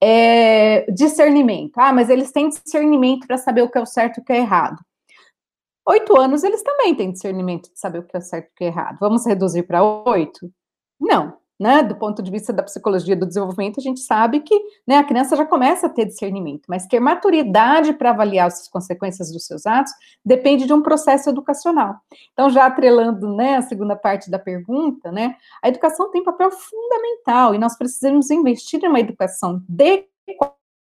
é 0.03 0.85
discernimento. 0.91 1.77
Ah, 1.77 1.93
mas 1.93 2.09
eles 2.09 2.31
têm 2.31 2.49
discernimento 2.49 3.25
para 3.25 3.37
saber 3.37 3.61
o 3.61 3.69
que 3.69 3.77
é 3.77 3.81
o 3.81 3.85
certo 3.85 4.17
e 4.17 4.21
o 4.21 4.25
que 4.25 4.33
é 4.33 4.37
errado. 4.37 4.83
Oito 5.87 6.19
anos, 6.19 6.43
eles 6.43 6.61
também 6.61 6.93
têm 6.95 7.11
discernimento 7.11 7.71
de 7.71 7.79
saber 7.79 7.99
o 7.99 8.03
que 8.03 8.17
é 8.17 8.19
certo 8.21 8.47
e 8.47 8.51
o 8.51 8.55
que 8.55 8.63
é 8.65 8.67
errado. 8.67 8.97
Vamos 8.99 9.25
reduzir 9.25 9.63
para 9.63 9.83
oito? 9.83 10.51
Não 10.99 11.37
né, 11.59 11.81
do 11.83 11.95
ponto 11.95 12.21
de 12.21 12.29
vista 12.29 12.51
da 12.51 12.63
psicologia 12.63 13.15
do 13.15 13.25
desenvolvimento, 13.25 13.79
a 13.79 13.83
gente 13.83 14.01
sabe 14.01 14.41
que 14.41 14.59
né, 14.85 14.97
a 14.97 15.03
criança 15.03 15.35
já 15.35 15.45
começa 15.45 15.87
a 15.87 15.89
ter 15.89 16.05
discernimento, 16.05 16.63
mas 16.67 16.85
ter 16.85 16.99
maturidade 16.99 17.93
para 17.93 18.09
avaliar 18.09 18.47
as 18.47 18.67
consequências 18.67 19.31
dos 19.31 19.45
seus 19.45 19.65
atos 19.65 19.93
depende 20.23 20.65
de 20.65 20.73
um 20.73 20.81
processo 20.81 21.29
educacional. 21.29 21.95
Então, 22.33 22.49
já 22.49 22.65
atrelando 22.65 23.33
né, 23.35 23.55
a 23.55 23.61
segunda 23.61 23.95
parte 23.95 24.29
da 24.29 24.37
pergunta, 24.37 25.11
né, 25.11 25.35
a 25.61 25.69
educação 25.69 26.11
tem 26.11 26.23
papel 26.23 26.51
fundamental 26.51 27.55
e 27.55 27.57
nós 27.57 27.77
precisamos 27.77 28.29
investir 28.29 28.83
em 28.83 28.87
uma 28.87 28.99
educação 28.99 29.63
de 29.67 30.05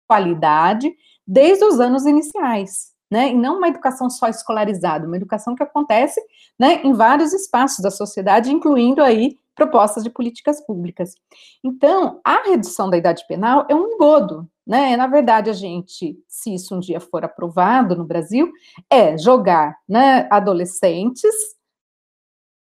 qualidade 0.06 0.92
desde 1.26 1.64
os 1.64 1.80
anos 1.80 2.04
iniciais. 2.04 2.89
Né, 3.10 3.30
e 3.30 3.34
não 3.34 3.58
uma 3.58 3.66
educação 3.66 4.08
só 4.08 4.28
escolarizada, 4.28 5.04
uma 5.04 5.16
educação 5.16 5.56
que 5.56 5.64
acontece 5.64 6.20
né, 6.56 6.80
em 6.84 6.92
vários 6.92 7.32
espaços 7.32 7.80
da 7.80 7.90
sociedade, 7.90 8.52
incluindo 8.52 9.02
aí 9.02 9.36
propostas 9.60 10.02
de 10.02 10.10
políticas 10.10 10.64
públicas. 10.64 11.14
Então, 11.62 12.20
a 12.24 12.42
redução 12.48 12.88
da 12.88 12.96
idade 12.96 13.24
penal 13.26 13.66
é 13.68 13.74
um 13.74 13.94
engodo, 13.94 14.48
né? 14.66 14.96
Na 14.96 15.06
verdade, 15.06 15.50
a 15.50 15.52
gente, 15.52 16.16
se 16.26 16.54
isso 16.54 16.74
um 16.74 16.80
dia 16.80 17.00
for 17.00 17.24
aprovado 17.24 17.96
no 17.96 18.04
Brasil, 18.04 18.50
é 18.88 19.18
jogar 19.18 19.76
né, 19.88 20.26
adolescentes, 20.30 21.34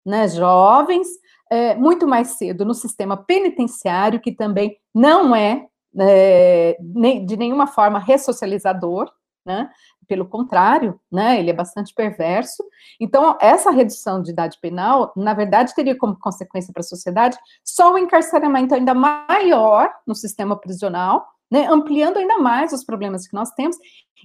né, 0.04 0.26
jovens, 0.28 1.06
é, 1.50 1.75
muito 1.75 2.06
mais 2.09 2.38
cedo 2.38 2.64
no 2.64 2.75
sistema 2.75 3.16
penitenciário, 3.16 4.20
que 4.20 4.32
também 4.32 4.76
não 4.94 5.37
é, 5.37 5.66
é 5.99 6.76
de 7.25 7.37
nenhuma 7.37 7.66
forma 7.66 7.99
ressocializador, 7.99 9.12
né? 9.44 9.70
pelo 10.11 10.26
contrário, 10.26 10.99
né, 11.11 11.38
ele 11.38 11.50
é 11.50 11.52
bastante 11.52 11.94
perverso. 11.94 12.64
Então, 12.99 13.38
essa 13.40 13.70
redução 13.70 14.20
de 14.20 14.32
idade 14.32 14.59
penal, 14.61 15.12
na 15.16 15.32
verdade, 15.32 15.73
teria 15.73 15.97
como 15.97 16.18
consequência 16.18 16.73
para 16.73 16.80
a 16.80 16.85
sociedade 16.85 17.38
só 17.64 17.92
o 17.92 17.99
encarceramento 17.99 18.75
ainda 18.75 18.92
maior 18.92 19.88
no 20.04 20.16
sistema 20.16 20.59
prisional, 20.59 21.25
né, 21.49 21.68
ampliando 21.70 22.16
ainda 22.16 22.38
mais 22.38 22.73
os 22.73 22.82
problemas 22.82 23.28
que 23.28 23.35
nós 23.35 23.52
temos 23.52 23.76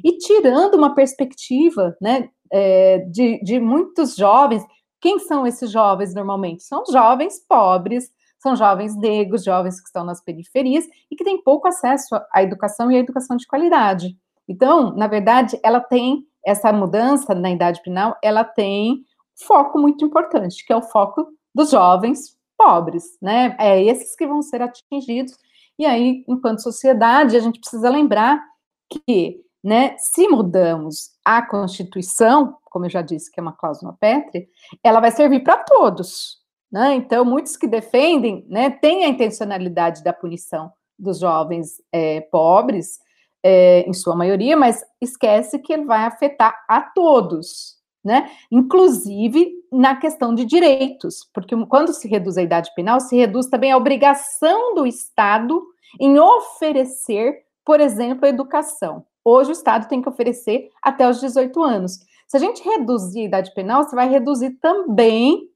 e 0.03 0.17
tirando 0.17 0.73
uma 0.73 0.95
perspectiva, 0.95 1.95
né, 2.01 2.29
é, 2.51 3.05
de, 3.11 3.39
de 3.43 3.59
muitos 3.59 4.15
jovens. 4.15 4.65
Quem 4.99 5.19
são 5.19 5.45
esses 5.45 5.69
jovens 5.69 6.15
normalmente? 6.15 6.63
São 6.63 6.83
jovens 6.89 7.39
pobres, 7.47 8.09
são 8.39 8.55
jovens 8.55 8.97
negros, 8.97 9.43
jovens 9.43 9.79
que 9.79 9.85
estão 9.85 10.03
nas 10.03 10.19
periferias 10.19 10.85
e 11.11 11.15
que 11.15 11.23
têm 11.23 11.43
pouco 11.43 11.67
acesso 11.67 12.15
à 12.33 12.41
educação 12.41 12.91
e 12.91 12.95
à 12.95 12.99
educação 12.99 13.37
de 13.37 13.45
qualidade. 13.45 14.17
Então, 14.47 14.95
na 14.95 15.07
verdade, 15.07 15.59
ela 15.63 15.79
tem 15.79 16.25
essa 16.45 16.71
mudança 16.71 17.33
na 17.33 17.49
idade 17.49 17.81
penal, 17.81 18.15
ela 18.21 18.43
tem 18.43 19.03
foco 19.35 19.79
muito 19.79 20.05
importante, 20.05 20.63
que 20.65 20.71
é 20.71 20.75
o 20.75 20.81
foco 20.81 21.27
dos 21.53 21.71
jovens 21.71 22.37
pobres, 22.57 23.17
né? 23.21 23.55
É 23.59 23.83
esses 23.83 24.15
que 24.15 24.27
vão 24.27 24.41
ser 24.41 24.61
atingidos. 24.61 25.33
E 25.77 25.85
aí, 25.85 26.23
enquanto 26.27 26.61
sociedade, 26.61 27.35
a 27.35 27.39
gente 27.39 27.59
precisa 27.59 27.89
lembrar 27.89 28.41
que, 28.89 29.41
né, 29.63 29.95
se 29.97 30.27
mudamos 30.27 31.11
a 31.23 31.41
Constituição, 31.41 32.57
como 32.65 32.85
eu 32.85 32.89
já 32.89 33.01
disse, 33.01 33.31
que 33.31 33.39
é 33.39 33.43
uma 33.43 33.51
cláusula 33.51 33.95
pétrea, 33.99 34.45
ela 34.83 34.99
vai 34.99 35.11
servir 35.11 35.43
para 35.43 35.57
todos, 35.57 36.37
né? 36.71 36.93
Então, 36.93 37.25
muitos 37.25 37.57
que 37.57 37.67
defendem, 37.67 38.45
né, 38.47 38.69
têm 38.69 39.03
a 39.03 39.09
intencionalidade 39.09 40.03
da 40.03 40.13
punição 40.13 40.71
dos 40.97 41.19
jovens 41.19 41.81
é, 41.91 42.21
pobres, 42.21 42.99
é, 43.47 43.87
em 43.87 43.93
sua 43.93 44.15
maioria, 44.15 44.57
mas 44.57 44.83
esquece 44.99 45.59
que 45.59 45.71
ele 45.71 45.85
vai 45.85 46.03
afetar 46.03 46.65
a 46.67 46.81
todos, 46.81 47.75
né? 48.03 48.31
Inclusive 48.51 49.53
na 49.71 49.95
questão 49.95 50.33
de 50.33 50.43
direitos, 50.45 51.29
porque 51.31 51.55
quando 51.67 51.93
se 51.93 52.07
reduz 52.07 52.39
a 52.39 52.41
idade 52.41 52.73
penal, 52.75 52.99
se 52.99 53.15
reduz 53.15 53.45
também 53.45 53.71
a 53.71 53.77
obrigação 53.77 54.73
do 54.73 54.87
Estado 54.87 55.63
em 55.99 56.17
oferecer, 56.17 57.43
por 57.63 57.79
exemplo, 57.79 58.25
a 58.25 58.29
educação. 58.29 59.05
Hoje 59.23 59.51
o 59.51 59.53
Estado 59.53 59.87
tem 59.87 60.01
que 60.01 60.09
oferecer 60.09 60.71
até 60.81 61.07
os 61.07 61.19
18 61.19 61.61
anos. 61.61 61.99
Se 62.27 62.37
a 62.37 62.39
gente 62.39 62.63
reduzir 62.63 63.21
a 63.21 63.25
idade 63.25 63.53
penal, 63.53 63.83
você 63.83 63.95
vai 63.95 64.09
reduzir 64.09 64.57
também, 64.59 65.47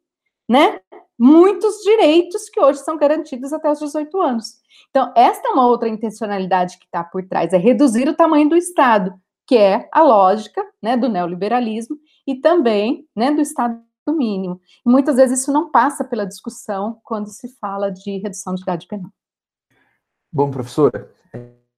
né, 0.48 0.80
muitos 1.20 1.82
direitos 1.84 2.50
que 2.50 2.62
hoje 2.62 2.80
são 2.80 2.98
garantidos 2.98 3.52
até 3.52 3.70
os 3.70 3.80
18 3.80 4.22
anos. 4.22 4.54
Então, 4.90 5.12
esta 5.16 5.50
é 5.50 5.52
uma 5.52 5.68
outra 5.68 5.90
intencionalidade 5.90 6.80
que 6.80 6.86
está 6.86 7.04
por 7.04 7.28
trás, 7.28 7.52
é 7.52 7.58
reduzir 7.58 8.08
o 8.08 8.16
tamanho 8.16 8.48
do 8.48 8.56
Estado, 8.56 9.14
que 9.46 9.58
é 9.58 9.90
a 9.92 10.02
lógica 10.02 10.66
né, 10.82 10.96
do 10.96 11.10
neoliberalismo 11.10 11.98
e 12.26 12.36
também 12.36 13.06
né, 13.16 13.32
do 13.32 13.42
Estado 13.42 13.82
mínimo. 14.08 14.60
E 14.86 14.90
muitas 14.90 15.18
vezes 15.18 15.42
isso 15.42 15.52
não 15.52 15.70
passa 15.70 16.04
pela 16.04 16.26
discussão 16.26 17.00
quando 17.04 17.28
se 17.28 17.50
fala 17.60 17.92
de 17.92 18.18
redução 18.20 18.56
de 18.56 18.62
idade 18.62 18.88
penal. 18.88 19.12
Bom, 20.32 20.50
professora, 20.50 21.12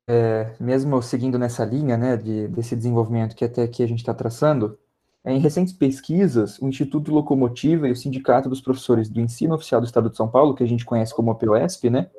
é, 0.08 0.54
mesmo 0.60 1.02
seguindo 1.02 1.40
nessa 1.40 1.66
linha 1.66 1.98
né, 1.98 2.18
de, 2.18 2.48
desse 2.50 2.76
desenvolvimento 2.76 3.36
que 3.36 3.46
até 3.46 3.64
aqui 3.64 3.82
a 3.82 3.88
gente 3.88 4.00
está 4.00 4.14
traçando, 4.14 4.78
em 5.26 5.40
recentes 5.40 5.74
pesquisas, 5.74 6.58
o 6.60 6.68
Instituto 6.68 7.12
Locomotiva 7.12 7.88
e 7.88 7.92
o 7.92 7.96
Sindicato 7.96 8.50
dos 8.50 8.62
Professores 8.62 9.08
do 9.08 9.22
Ensino 9.22 9.54
Oficial 9.54 9.80
do 9.80 9.86
Estado 9.86 10.10
de 10.10 10.18
São 10.18 10.28
Paulo, 10.28 10.56
que 10.56 10.64
a 10.64 10.68
gente 10.68 10.86
conhece 10.86 11.14
como 11.14 11.32
a 11.32 11.36
POSP, 11.36 11.90
né, 11.90 12.10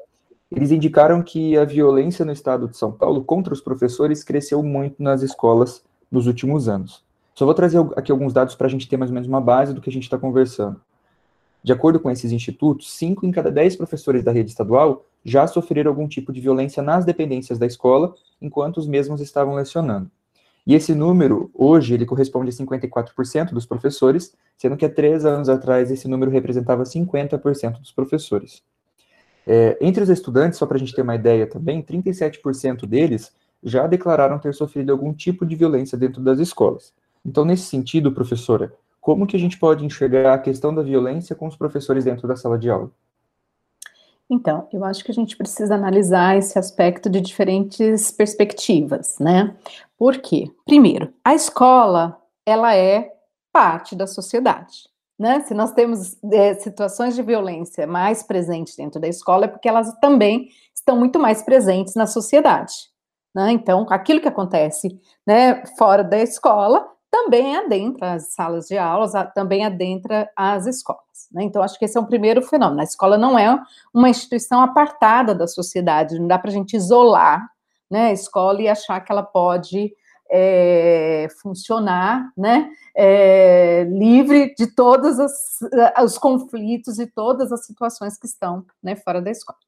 eles 0.55 0.71
indicaram 0.71 1.23
que 1.23 1.57
a 1.57 1.65
violência 1.65 2.25
no 2.25 2.33
estado 2.33 2.69
de 2.69 2.77
São 2.77 2.93
Paulo 2.93 3.25
contra 3.25 3.55
os 3.55 3.61
professores 3.61 4.23
cresceu 4.23 4.63
muito 4.63 5.03
nas 5.03 5.23
escolas 5.23 5.83
nos 6.11 6.27
últimos 6.27 6.69
anos. 6.69 7.03
Só 7.35 7.47
vou 7.47 7.55
trazer 7.55 7.79
aqui 7.97 8.13
alguns 8.13 8.35
dados 8.35 8.55
para 8.55 8.67
a 8.67 8.71
gente 8.71 8.87
ter 8.87 8.99
mais 8.99 9.11
ou 9.11 9.15
menos 9.15 9.27
uma 9.27 9.41
base 9.41 9.73
do 9.73 9.81
que 9.81 9.89
a 9.89 9.93
gente 9.93 10.03
está 10.03 10.19
conversando. 10.19 10.79
De 11.65 11.73
acordo 11.73 11.99
com 11.99 12.11
esses 12.11 12.33
institutos, 12.33 12.93
5 12.93 13.25
em 13.25 13.31
cada 13.31 13.51
10 13.51 13.77
professores 13.77 14.23
da 14.23 14.31
rede 14.31 14.51
estadual 14.51 15.07
já 15.25 15.47
sofreram 15.47 15.91
algum 15.91 16.07
tipo 16.07 16.33
de 16.33 16.41
violência 16.41 16.83
nas 16.83 17.05
dependências 17.05 17.59
da 17.59 17.67
escola, 17.67 18.15
enquanto 18.41 18.77
os 18.77 18.87
mesmos 18.87 19.21
estavam 19.23 19.55
lecionando. 19.55 20.11
E 20.67 20.75
esse 20.75 20.95
número, 20.95 21.51
hoje, 21.53 21.95
ele 21.95 22.07
corresponde 22.07 22.51
a 22.51 22.53
54% 22.53 23.53
dos 23.53 23.67
professores, 23.67 24.33
sendo 24.57 24.77
que 24.77 24.85
há 24.85 24.91
três 24.91 25.25
anos 25.25 25.49
atrás 25.49 25.91
esse 25.91 26.07
número 26.07 26.31
representava 26.31 26.85
50% 26.85 27.81
dos 27.81 27.91
professores. 27.91 28.63
É, 29.45 29.77
entre 29.81 30.03
os 30.05 30.09
estudantes, 30.09 30.59
só 30.59 30.67
para 30.67 30.77
a 30.77 30.79
gente 30.81 30.95
ter 30.95 31.03
uma 31.03 31.17
ideia 31.17 31.47
também, 31.49 31.83
37% 31.83 32.87
deles 32.87 33.33
já 33.63 33.87
declararam 33.87 34.39
ter 34.39 34.55
sofrido 34.55 34.93
algum 34.93 35.13
tipo 35.13 35.45
de 35.45 35.57
violência 35.57 35.99
dentro 35.99 36.23
das 36.23 36.39
escolas. 36.39 36.93
Então, 37.25 37.45
nesse 37.45 37.65
sentido, 37.65 38.13
professora, 38.13 38.73
como 39.01 39.27
que 39.27 39.37
a 39.37 39.39
gente 39.39 39.59
pode 39.59 39.85
enxergar 39.85 40.35
a 40.35 40.39
questão 40.39 40.73
da 40.75 40.83
violência 40.83 41.35
com 41.35 41.47
os 41.47 41.57
professores 41.57 42.05
dentro 42.05 42.29
da 42.29 42.37
sala 42.37 42.57
de 42.59 42.71
aula? 42.71 42.91
Então, 44.33 44.67
eu 44.73 44.83
acho 44.83 45.05
que 45.05 45.11
a 45.11 45.15
gente 45.15 45.37
precisa 45.37 45.75
analisar 45.75 46.39
esse 46.39 46.59
aspecto 46.59 47.11
de 47.11 47.21
diferentes 47.21 48.11
perspectivas, 48.11 49.19
né? 49.19 49.55
Por 49.99 50.17
quê? 50.23 50.51
Primeiro, 50.65 51.13
a 51.23 51.35
escola, 51.35 52.19
ela 52.47 52.75
é 52.75 53.13
parte 53.53 53.95
da 53.95 54.07
sociedade, 54.07 54.89
né? 55.19 55.41
Se 55.41 55.53
nós 55.53 55.73
temos 55.73 56.17
é, 56.33 56.55
situações 56.55 57.15
de 57.15 57.23
violência 57.23 57.87
mais 57.87 58.23
presentes 58.23 58.75
dentro 58.75 58.99
da 58.99 59.07
escola, 59.07 59.45
é 59.45 59.49
porque 59.49 59.69
elas 59.69 59.93
também 60.01 60.49
estão 60.75 60.97
muito 60.97 61.19
mais 61.19 61.43
presentes 61.43 61.95
na 61.95 62.07
sociedade, 62.07 62.73
né? 63.35 63.53
Então, 63.53 63.87
aquilo 63.91 64.19
que 64.19 64.29
acontece, 64.29 64.99
né, 65.27 65.63
fora 65.77 66.03
da 66.03 66.19
escola, 66.19 66.91
também 67.13 67.55
adentra 67.55 68.15
as 68.15 68.33
salas 68.33 68.67
de 68.67 68.79
aulas, 68.79 69.13
também 69.35 69.67
adentra 69.67 70.31
as 70.35 70.67
escolas. 70.67 71.29
Né? 71.31 71.45
Então, 71.45 71.63
acho 71.63 71.79
que 71.79 71.85
esse 71.85 71.99
é 71.99 72.01
um 72.01 72.07
primeiro 72.07 72.41
fenômeno. 72.41 72.81
A 72.81 72.85
escola 72.85 73.19
não 73.19 73.39
é 73.39 73.63
uma 73.93 74.09
instituição 74.09 74.63
apartada 74.63 75.35
da 75.35 75.47
sociedade, 75.47 76.19
não 76.19 76.27
dá 76.27 76.39
para 76.39 76.49
a 76.49 76.53
gente 76.53 76.75
isolar 76.75 77.47
né, 77.91 78.07
a 78.07 78.13
escola 78.13 78.63
e 78.63 78.69
achar 78.69 78.99
que 79.01 79.13
ela 79.13 79.23
pode 79.23 79.95
é, 80.31 81.29
funcionar 81.43 82.33
né, 82.35 82.71
é, 82.97 83.85
livre 83.91 84.55
de 84.55 84.69
todos 84.69 85.19
os, 85.19 85.33
os, 86.03 86.17
conflitos 86.17 86.99
e 86.99 87.07
todas 87.07 87.53
as 87.53 87.67
situações 87.67 88.17
que 88.17 88.27
estão 88.27 88.65
né, 88.83 88.97
fora 88.97 89.21
da 89.21 89.31
escola. 89.31 89.59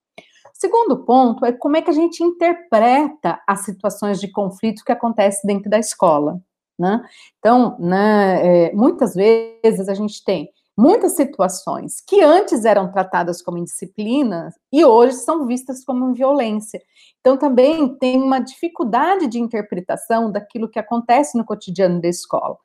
Segundo 0.55 1.05
ponto 1.05 1.45
é 1.45 1.53
como 1.53 1.77
é 1.77 1.83
que 1.83 1.91
a 1.91 1.95
gente 1.95 2.25
interpreta 2.25 3.39
as 3.47 3.67
situações 3.67 4.19
de 4.19 4.29
conflito 4.29 4.83
que 4.83 4.93
acontecem 4.93 5.43
dentro 5.45 5.69
da 5.69 5.79
escola. 5.79 6.41
Né? 6.79 7.03
Então, 7.39 7.77
né, 7.79 8.67
é, 8.67 8.73
muitas 8.73 9.15
vezes 9.15 9.89
a 9.89 9.95
gente 9.95 10.25
tem 10.25 10.51
muitas 10.77 11.15
situações 11.15 12.03
que 12.05 12.21
antes 12.21 12.65
eram 12.65 12.91
tratadas 12.91 13.41
como 13.41 13.59
indisciplina 13.59 14.53
e 14.73 14.85
hoje 14.85 15.15
são 15.19 15.47
vistas 15.47 15.85
como 15.85 16.13
violência. 16.13 16.83
Então, 17.21 17.37
também 17.37 17.97
tem 17.97 18.21
uma 18.21 18.39
dificuldade 18.39 19.27
de 19.29 19.41
interpretação 19.41 20.31
daquilo 20.31 20.69
que 20.69 20.79
acontece 20.79 21.39
no 21.39 21.45
cotidiano 21.45 22.01
da 22.01 22.09
escola. 22.09 22.57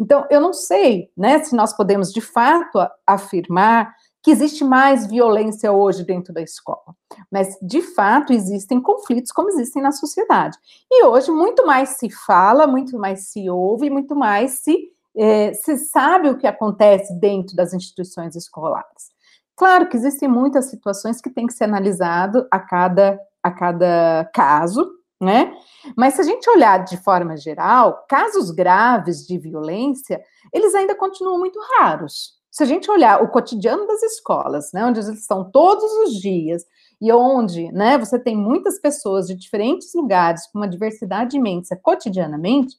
Então, 0.00 0.26
eu 0.30 0.40
não 0.40 0.52
sei 0.52 1.10
né, 1.16 1.38
se 1.44 1.54
nós 1.54 1.76
podemos, 1.76 2.12
de 2.12 2.20
fato, 2.20 2.78
afirmar 3.06 3.94
que 4.28 4.32
existe 4.32 4.62
mais 4.62 5.06
violência 5.06 5.72
hoje 5.72 6.04
dentro 6.04 6.34
da 6.34 6.42
escola. 6.42 6.94
Mas, 7.32 7.56
de 7.62 7.80
fato, 7.80 8.30
existem 8.30 8.78
conflitos 8.78 9.32
como 9.32 9.48
existem 9.48 9.82
na 9.82 9.90
sociedade. 9.90 10.54
E 10.90 11.02
hoje, 11.06 11.30
muito 11.30 11.66
mais 11.66 11.96
se 11.96 12.10
fala, 12.10 12.66
muito 12.66 12.98
mais 12.98 13.30
se 13.30 13.48
ouve, 13.48 13.88
muito 13.88 14.14
mais 14.14 14.58
se, 14.58 14.90
é, 15.16 15.54
se 15.54 15.78
sabe 15.78 16.28
o 16.28 16.36
que 16.36 16.46
acontece 16.46 17.18
dentro 17.18 17.56
das 17.56 17.72
instituições 17.72 18.36
escolares. 18.36 19.08
Claro 19.56 19.88
que 19.88 19.96
existem 19.96 20.28
muitas 20.28 20.66
situações 20.66 21.22
que 21.22 21.30
têm 21.30 21.46
que 21.46 21.54
ser 21.54 21.64
analisado 21.64 22.46
a 22.50 22.60
cada, 22.60 23.18
a 23.42 23.50
cada 23.50 24.28
caso, 24.34 24.90
né? 25.18 25.54
Mas 25.96 26.14
se 26.14 26.20
a 26.20 26.24
gente 26.24 26.50
olhar 26.50 26.84
de 26.84 26.98
forma 26.98 27.34
geral, 27.34 28.04
casos 28.06 28.50
graves 28.50 29.26
de 29.26 29.38
violência, 29.38 30.20
eles 30.52 30.74
ainda 30.74 30.94
continuam 30.94 31.38
muito 31.38 31.58
raros 31.78 32.37
se 32.58 32.64
a 32.64 32.66
gente 32.66 32.90
olhar 32.90 33.22
o 33.22 33.28
cotidiano 33.28 33.86
das 33.86 34.02
escolas, 34.02 34.72
né, 34.72 34.84
onde 34.84 34.98
eles 34.98 35.20
estão 35.20 35.48
todos 35.48 35.84
os 36.02 36.14
dias 36.14 36.64
e 37.00 37.12
onde, 37.12 37.70
né, 37.70 37.96
você 37.96 38.18
tem 38.18 38.36
muitas 38.36 38.80
pessoas 38.80 39.28
de 39.28 39.36
diferentes 39.36 39.94
lugares 39.94 40.44
com 40.48 40.58
uma 40.58 40.66
diversidade 40.66 41.36
imensa 41.36 41.78
cotidianamente, 41.80 42.74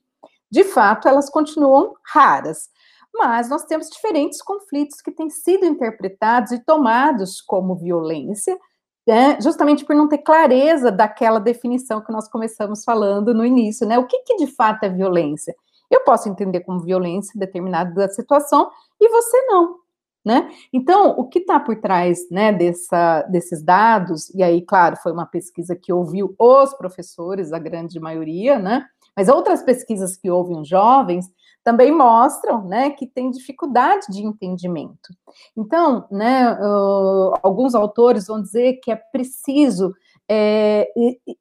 de 0.52 0.66
fato 0.66 1.08
elas 1.08 1.30
continuam 1.30 1.94
raras. 2.04 2.68
Mas 3.14 3.50
nós 3.50 3.64
temos 3.64 3.90
diferentes 3.90 4.42
conflitos 4.42 5.00
que 5.00 5.14
têm 5.14 5.30
sido 5.30 5.66
interpretados 5.66 6.52
e 6.52 6.60
tomados 6.60 7.40
como 7.40 7.74
violência, 7.74 8.60
né, 9.08 9.38
justamente 9.42 9.86
por 9.86 9.96
não 9.96 10.10
ter 10.10 10.18
clareza 10.18 10.92
daquela 10.92 11.40
definição 11.40 12.04
que 12.04 12.12
nós 12.12 12.28
começamos 12.28 12.84
falando 12.84 13.34
no 13.34 13.46
início, 13.46 13.88
né? 13.88 13.98
O 13.98 14.06
que, 14.06 14.24
que 14.24 14.36
de 14.36 14.48
fato 14.48 14.84
é 14.84 14.90
violência? 14.90 15.56
Eu 15.90 16.02
posso 16.04 16.30
entender 16.30 16.62
como 16.62 16.82
violência 16.82 17.40
determinada 17.40 18.08
situação 18.10 18.70
e 19.00 19.10
você 19.10 19.42
não. 19.48 19.80
Né? 20.24 20.52
Então, 20.72 21.12
o 21.12 21.28
que 21.28 21.40
está 21.40 21.60
por 21.60 21.78
trás 21.78 22.30
né, 22.30 22.52
dessa, 22.52 23.24
desses 23.24 23.64
dados, 23.64 24.30
e 24.36 24.44
aí, 24.44 24.62
claro, 24.62 24.98
foi 24.98 25.14
uma 25.14 25.26
pesquisa 25.26 25.76
que 25.76 25.94
ouviu 25.94 26.36
os 26.38 26.74
professores, 26.74 27.54
a 27.54 27.58
grande 27.58 28.00
maioria, 28.00 28.60
né? 28.60 28.86
Mas 29.16 29.30
outras 29.30 29.64
pesquisas 29.64 30.18
que 30.18 30.30
ouvem 30.30 30.60
os 30.60 30.68
jovens 30.68 31.26
também 31.64 31.92
mostram 31.92 32.64
né, 32.66 32.90
que 32.90 33.06
tem 33.06 33.30
dificuldade 33.32 34.08
de 34.10 34.24
entendimento. 34.26 35.14
Então, 35.56 36.08
né, 36.10 36.54
uh, 36.54 37.34
alguns 37.44 37.76
autores 37.76 38.28
vão 38.28 38.42
dizer 38.42 38.80
que 38.82 38.92
é 38.92 38.96
preciso 38.96 39.94
é, 40.30 40.88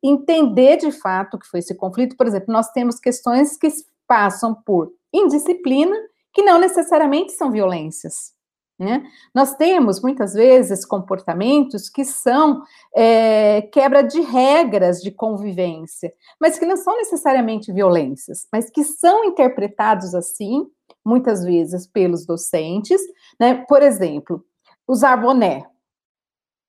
entender 0.03 0.77
de 0.79 0.91
fato 0.91 1.35
o 1.35 1.39
que 1.39 1.47
foi 1.47 1.61
esse 1.61 1.75
conflito. 1.75 2.17
Por 2.17 2.27
exemplo, 2.27 2.53
nós 2.53 2.71
temos 2.73 2.99
questões 2.99 3.57
que 3.57 3.69
passam 4.09 4.55
por 4.55 4.91
indisciplina, 5.13 5.95
que 6.33 6.43
não 6.43 6.59
necessariamente 6.59 7.33
são 7.33 7.51
violências. 7.51 8.33
Né? 8.79 9.03
Nós 9.35 9.57
temos 9.57 10.01
muitas 10.01 10.35
vezes 10.35 10.85
comportamentos 10.85 11.91
que 11.91 12.05
são 12.05 12.63
é, 12.95 13.63
quebra 13.73 14.03
de 14.03 14.21
regras 14.21 15.03
de 15.03 15.11
convivência, 15.11 16.13
mas 16.41 16.59
que 16.59 16.67
não 16.67 16.77
são 16.77 16.97
necessariamente 16.97 17.73
violências, 17.73 18.47
mas 18.53 18.71
que 18.71 18.85
são 18.85 19.25
interpretados 19.25 20.15
assim, 20.15 20.65
muitas 21.05 21.45
vezes 21.45 21.89
pelos 21.89 22.25
docentes. 22.25 23.01
Né? 23.39 23.65
Por 23.69 23.83
exemplo, 23.83 24.45
usar 24.87 25.17
boné. 25.17 25.67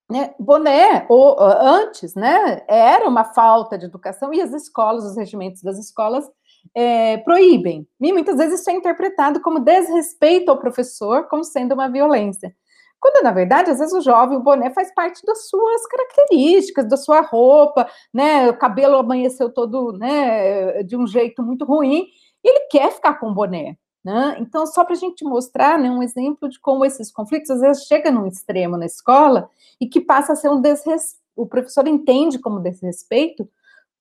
Né? 0.10 0.34
Boné, 0.40 1.06
ou, 1.08 1.40
antes, 1.40 2.16
né, 2.16 2.64
era 2.68 3.08
uma 3.08 3.24
falta 3.24 3.78
de 3.78 3.86
educação 3.86 4.34
e 4.34 4.42
as 4.42 4.52
escolas, 4.52 5.04
os 5.04 5.16
regimentos 5.16 5.62
das 5.62 5.78
escolas 5.78 6.28
é, 6.74 7.18
proíbem. 7.18 7.88
E 8.00 8.14
muitas 8.14 8.38
vezes 8.38 8.62
isso 8.62 8.70
é 8.70 8.74
interpretado 8.74 9.42
como 9.42 9.60
desrespeito 9.60 10.52
ao 10.52 10.60
professor, 10.60 11.28
como 11.28 11.44
sendo 11.44 11.74
uma 11.74 11.90
violência. 11.90 12.56
Quando, 13.00 13.24
na 13.24 13.32
verdade, 13.32 13.72
às 13.72 13.80
vezes 13.80 13.94
o 13.94 14.02
jovem, 14.02 14.38
o 14.38 14.42
boné 14.42 14.72
faz 14.72 14.94
parte 14.94 15.26
das 15.26 15.48
suas 15.48 15.88
características, 15.88 16.90
da 16.90 16.98
sua 16.98 17.22
roupa, 17.22 17.88
né? 18.14 18.50
O 18.50 18.58
cabelo 18.58 18.98
amanheceu 18.98 19.50
todo, 19.50 19.94
né, 19.94 20.84
de 20.84 20.98
um 20.98 21.08
jeito 21.08 21.42
muito 21.42 21.64
ruim, 21.64 22.08
e 22.44 22.50
ele 22.50 22.68
quer 22.70 22.92
ficar 22.92 23.14
com 23.16 23.28
o 23.28 23.34
boné. 23.34 23.78
Né? 24.04 24.38
Então, 24.40 24.66
só 24.66 24.86
para 24.86 24.94
a 24.94 24.98
gente 24.98 25.26
mostrar 25.26 25.78
né, 25.78 25.90
um 25.90 26.02
exemplo 26.02 26.48
de 26.48 26.58
como 26.60 26.86
esses 26.86 27.12
conflitos 27.12 27.50
às 27.50 27.60
vezes 27.60 27.84
chegam 27.84 28.14
num 28.14 28.28
extremo 28.28 28.78
na 28.78 28.86
escola 28.86 29.50
e 29.80 29.88
que 29.88 30.00
passa 30.00 30.34
a 30.34 30.36
ser 30.36 30.50
um 30.50 30.62
desrespeito. 30.62 31.20
O 31.36 31.46
professor 31.46 31.88
entende 31.88 32.40
como 32.40 32.60
desrespeito 32.60 33.48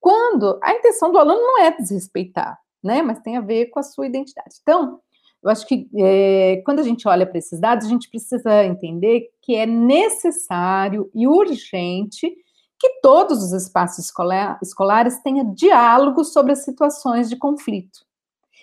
quando 0.01 0.59
a 0.63 0.73
intenção 0.73 1.13
do 1.13 1.19
aluno 1.19 1.41
não 1.41 1.63
é 1.63 1.77
desrespeitar, 1.77 2.59
né? 2.83 3.03
Mas 3.03 3.21
tem 3.21 3.37
a 3.37 3.41
ver 3.41 3.67
com 3.67 3.81
a 3.81 3.83
sua 3.83 4.07
identidade. 4.07 4.57
Então, 4.63 5.01
eu 5.43 5.51
acho 5.51 5.67
que 5.67 5.89
é, 5.97 6.63
quando 6.65 6.81
a 6.81 6.83
gente 6.83 7.07
olha 7.07 7.27
para 7.27 7.39
esses 7.39 7.61
dados, 7.61 7.87
a 7.87 7.89
gente 7.89 8.11
precisa 8.11 8.65
entender 8.65 9.29
que 9.43 9.55
é 9.55 9.67
necessário 9.67 11.11
e 11.15 11.27
urgente 11.27 12.35
que 12.79 13.01
todos 13.01 13.43
os 13.43 13.53
espaços 13.53 14.07
escolar, 14.07 14.59
escolares 14.63 15.21
tenham 15.23 15.53
diálogo 15.53 16.25
sobre 16.25 16.53
as 16.53 16.65
situações 16.65 17.29
de 17.29 17.37
conflito. 17.37 18.01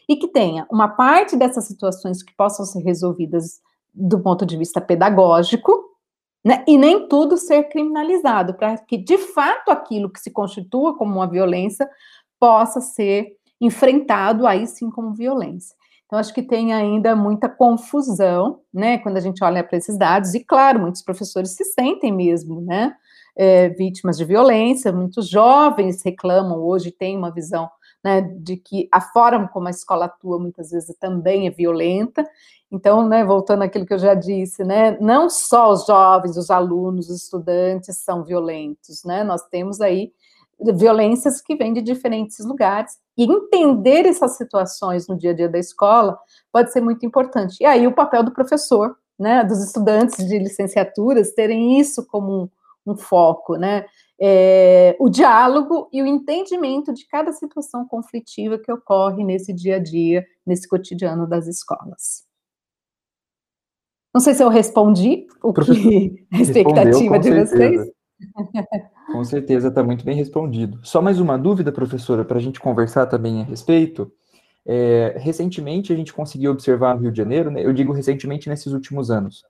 E 0.07 0.15
que 0.15 0.27
tenha 0.27 0.65
uma 0.71 0.87
parte 0.87 1.35
dessas 1.35 1.65
situações 1.65 2.23
que 2.23 2.33
possam 2.35 2.65
ser 2.65 2.81
resolvidas 2.81 3.59
do 3.93 4.19
ponto 4.19 4.45
de 4.45 4.57
vista 4.57 4.79
pedagógico, 4.79 5.84
né? 6.45 6.63
E 6.67 6.77
nem 6.77 7.07
tudo 7.07 7.37
ser 7.37 7.63
criminalizado, 7.69 8.53
para 8.53 8.77
que 8.77 8.97
de 8.97 9.17
fato 9.17 9.71
aquilo 9.71 10.11
que 10.11 10.19
se 10.19 10.29
constitua 10.29 10.95
como 10.95 11.15
uma 11.15 11.27
violência 11.27 11.89
possa 12.39 12.79
ser 12.79 13.33
enfrentado 13.59 14.45
aí 14.45 14.67
sim 14.67 14.91
como 14.91 15.11
violência. 15.13 15.75
Então, 16.05 16.19
acho 16.19 16.33
que 16.33 16.43
tem 16.43 16.71
ainda 16.71 17.15
muita 17.15 17.49
confusão, 17.49 18.59
né, 18.71 18.99
quando 18.99 19.17
a 19.17 19.21
gente 19.21 19.43
olha 19.43 19.63
para 19.63 19.77
esses 19.77 19.97
dados, 19.97 20.35
e 20.35 20.43
claro, 20.43 20.79
muitos 20.79 21.01
professores 21.01 21.55
se 21.55 21.63
sentem 21.65 22.11
mesmo, 22.11 22.61
né, 22.61 22.93
é, 23.35 23.69
vítimas 23.69 24.15
de 24.15 24.23
violência, 24.23 24.91
muitos 24.91 25.27
jovens 25.27 26.03
reclamam 26.03 26.59
hoje, 26.59 26.91
têm 26.91 27.17
uma 27.17 27.31
visão 27.31 27.67
né, 28.05 28.21
de 28.21 28.55
que 28.55 28.87
a 28.91 29.01
forma 29.01 29.47
como 29.47 29.65
a 29.67 29.71
escola 29.71 30.05
atua 30.05 30.37
muitas 30.37 30.69
vezes 30.69 30.95
também 30.99 31.47
é 31.47 31.49
violenta. 31.49 32.23
Então, 32.71 33.09
né, 33.09 33.25
voltando 33.25 33.63
àquilo 33.63 33.83
que 33.83 33.95
eu 33.95 33.97
já 33.97 34.13
disse, 34.13 34.63
né, 34.63 34.95
não 35.01 35.27
só 35.27 35.71
os 35.71 35.87
jovens, 35.87 36.37
os 36.37 36.51
alunos, 36.51 37.09
os 37.09 37.23
estudantes 37.23 37.97
são 37.97 38.23
violentos, 38.23 39.03
né, 39.03 39.23
nós 39.23 39.41
temos 39.47 39.81
aí 39.81 40.11
violências 40.75 41.41
que 41.41 41.55
vêm 41.55 41.73
de 41.73 41.81
diferentes 41.81 42.45
lugares. 42.45 42.93
E 43.17 43.23
entender 43.23 44.05
essas 44.05 44.37
situações 44.37 45.07
no 45.07 45.17
dia 45.17 45.31
a 45.31 45.33
dia 45.33 45.49
da 45.49 45.57
escola 45.57 46.15
pode 46.51 46.71
ser 46.71 46.81
muito 46.81 47.07
importante. 47.07 47.57
E 47.59 47.65
aí 47.65 47.87
o 47.87 47.95
papel 47.95 48.21
do 48.21 48.31
professor, 48.31 48.95
né, 49.17 49.43
dos 49.43 49.63
estudantes 49.63 50.23
de 50.27 50.37
licenciaturas 50.37 51.33
terem 51.33 51.79
isso 51.79 52.05
como 52.05 52.43
um, 52.85 52.91
um 52.91 52.95
foco, 52.95 53.55
né? 53.55 53.85
É, 54.19 54.95
o 54.99 55.09
diálogo 55.09 55.89
e 55.91 56.01
o 56.01 56.05
entendimento 56.05 56.93
de 56.93 57.05
cada 57.07 57.33
situação 57.33 57.85
conflitiva 57.85 58.57
que 58.57 58.71
ocorre 58.71 59.23
nesse 59.23 59.53
dia 59.53 59.75
a 59.75 59.79
dia, 59.79 60.25
nesse 60.45 60.67
cotidiano 60.67 61.27
das 61.27 61.47
escolas. 61.47 62.23
Não 64.13 64.21
sei 64.21 64.33
se 64.33 64.41
eu 64.41 64.47
respondi 64.47 65.27
o 65.43 65.51
que 65.51 66.25
a 66.31 66.39
expectativa 66.39 67.19
de 67.19 67.31
vocês. 67.31 67.91
Com 69.11 69.23
certeza, 69.25 69.67
está 69.67 69.83
muito 69.83 70.05
bem 70.05 70.15
respondido. 70.15 70.79
Só 70.83 71.01
mais 71.01 71.19
uma 71.19 71.37
dúvida, 71.37 71.71
professora, 71.71 72.23
para 72.23 72.37
a 72.37 72.41
gente 72.41 72.59
conversar 72.59 73.07
também 73.07 73.41
a 73.41 73.43
respeito. 73.43 74.09
É, 74.65 75.15
recentemente 75.17 75.93
a 75.93 75.95
gente 75.95 76.13
conseguiu 76.13 76.51
observar 76.51 76.95
no 76.95 77.01
Rio 77.01 77.11
de 77.11 77.17
Janeiro, 77.17 77.51
né, 77.51 77.63
eu 77.63 77.71
digo 77.71 77.93
recentemente 77.93 78.49
nesses 78.49 78.73
últimos 78.73 79.11
anos, 79.11 79.45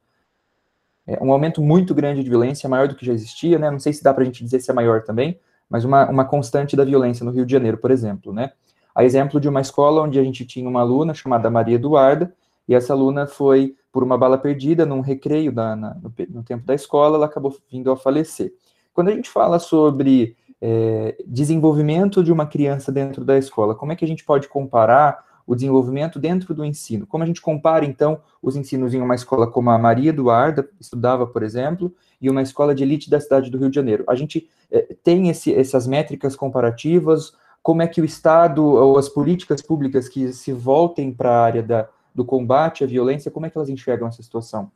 é, 1.08 1.22
um 1.22 1.32
aumento 1.32 1.62
muito 1.62 1.94
grande 1.94 2.24
de 2.24 2.30
violência, 2.30 2.70
maior 2.70 2.88
do 2.88 2.96
que 2.96 3.06
já 3.06 3.13
existia, 3.13 3.60
né? 3.60 3.70
Não 3.70 3.80
sei 3.80 3.94
se 3.94 4.04
dá 4.04 4.13
para 4.13 4.24
a 4.24 4.26
gente 4.26 4.44
dizer 4.44 4.60
se 4.60 4.72
é 4.72 4.74
maior 4.74 5.04
também, 5.04 5.39
mas 5.70 5.86
uma, 5.86 6.10
uma 6.10 6.26
constante 6.26 6.76
da 6.76 6.84
violência 6.84 7.24
no 7.24 7.32
Rio 7.32 7.46
de 7.46 7.52
Janeiro, 7.52 7.78
por 7.78 7.91
exemplo, 7.91 8.34
né? 8.34 8.52
A 8.94 9.04
exemplo 9.04 9.39
de 9.39 9.50
uma 9.50 9.62
escola 9.62 10.02
onde 10.02 10.20
a 10.20 10.24
gente 10.24 10.46
tinha 10.46 10.68
uma 10.68 10.82
aluna 10.82 11.13
chamada 11.13 11.50
Maria 11.50 11.76
Eduarda, 11.76 12.34
e 12.68 12.74
essa 12.74 12.94
aluna 12.94 13.28
foi 13.28 13.76
por 13.91 14.04
uma 14.04 14.18
bala 14.18 14.38
perdida 14.38 14.86
num 14.86 15.02
recreio 15.02 15.52
da, 15.52 15.76
na, 15.76 15.94
no, 15.96 16.13
no, 16.30 16.44
tempo 16.44 16.65
da 16.65 16.74
escola, 16.74 17.18
ela 17.18 17.26
acabou 17.28 17.56
vindo 17.72 17.91
a 17.91 17.98
falecer. 17.98 18.54
Quando 18.94 19.10
a 19.10 19.12
gente 19.12 19.30
fala 19.30 19.60
sobre 19.60 20.36
é, 20.60 21.15
desenvolvimento 21.28 22.24
de 22.24 22.32
uma 22.32 22.46
criança 22.46 22.91
dentro 22.91 23.24
da 23.24 23.38
escola, 23.38 23.76
como 23.76 23.91
é 23.91 23.96
que 23.96 24.04
a 24.04 24.08
gente 24.08 24.26
pode 24.26 24.48
comparar 24.48 25.24
o 25.45 25.55
desenvolvimento 25.55 26.19
dentro 26.19 26.53
do 26.53 26.65
ensino. 26.65 27.05
Como 27.05 27.23
a 27.23 27.27
gente 27.27 27.41
compara, 27.41 27.86
então, 27.86 28.19
os 28.41 28.55
ensinos 28.55 28.93
em 28.93 29.01
uma 29.01 29.15
escola 29.15 29.49
como 29.49 29.69
a 29.69 29.77
Maria 29.77 30.10
Eduarda 30.10 30.67
estudava, 30.79 31.27
por 31.27 31.43
exemplo, 31.43 31.93
e 32.19 32.29
uma 32.29 32.41
escola 32.41 32.73
de 32.73 32.84
elite 32.84 33.10
da 33.10 33.19
cidade 33.19 33.49
do 33.51 33.58
Rio 33.58 33.69
de 33.69 33.75
Janeiro? 33.75 34.03
A 34.08 34.15
gente 34.15 34.49
é, 34.71 34.95
tem 35.03 35.29
esse, 35.29 35.53
essas 35.53 35.86
métricas 35.86 36.36
comparativas? 36.36 37.34
Como 37.62 37.81
é 37.81 37.88
que 37.88 38.01
o 38.01 38.05
Estado 38.05 38.63
ou 38.63 38.97
as 38.97 39.10
políticas 39.10 39.62
públicas 39.62 40.10
que 40.10 40.34
se 40.34 40.51
voltem 40.51 41.12
para 41.13 41.31
a 41.31 41.43
área 41.43 41.63
da, 41.63 41.88
do 42.13 42.23
combate 42.23 42.84
à 42.84 42.88
violência, 42.88 43.29
como 43.29 43.45
é 43.45 43.49
que 43.49 43.58
elas 43.58 43.69
enxergam 43.69 44.08
essa 44.08 44.23
situação? 44.23 44.71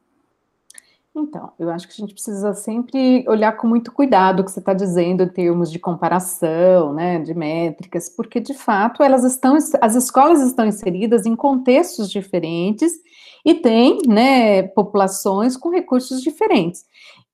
Então, 1.22 1.52
eu 1.60 1.70
acho 1.70 1.88
que 1.88 1.94
a 1.94 1.98
gente 1.98 2.14
precisa 2.14 2.54
sempre 2.54 3.26
olhar 3.28 3.56
com 3.58 3.68
muito 3.68 3.92
cuidado 3.92 4.40
o 4.40 4.44
que 4.44 4.52
você 4.52 4.60
está 4.60 4.74
dizendo 4.74 5.24
em 5.24 5.28
termos 5.28 5.72
de 5.72 5.80
comparação, 5.80 6.94
né, 6.94 7.20
de 7.20 7.34
métricas, 7.34 8.10
porque 8.10 8.40
de 8.40 8.54
fato 8.54 9.04
elas 9.04 9.24
estão, 9.24 9.58
as 9.82 9.96
escolas 9.96 10.42
estão 10.42 10.66
inseridas 10.66 11.26
em 11.26 11.36
contextos 11.36 12.10
diferentes 12.10 12.94
e 13.46 13.54
têm, 13.54 14.00
né, 14.08 14.64
populações 14.64 15.56
com 15.56 15.70
recursos 15.70 16.22
diferentes. 16.22 16.86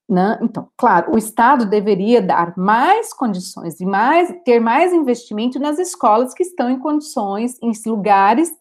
Né? 0.08 0.38
Então, 0.42 0.68
claro, 0.78 1.14
o 1.14 1.18
Estado 1.18 1.66
deveria 1.66 2.22
dar 2.22 2.56
mais 2.56 3.12
condições 3.12 3.80
e 3.80 3.86
mais 3.86 4.32
ter 4.46 4.60
mais 4.60 4.94
investimento 4.94 5.60
nas 5.60 5.80
escolas 5.80 6.34
que 6.34 6.44
estão 6.44 6.70
em 6.70 6.78
condições, 6.78 7.58
em 7.62 7.72
lugares 7.88 8.52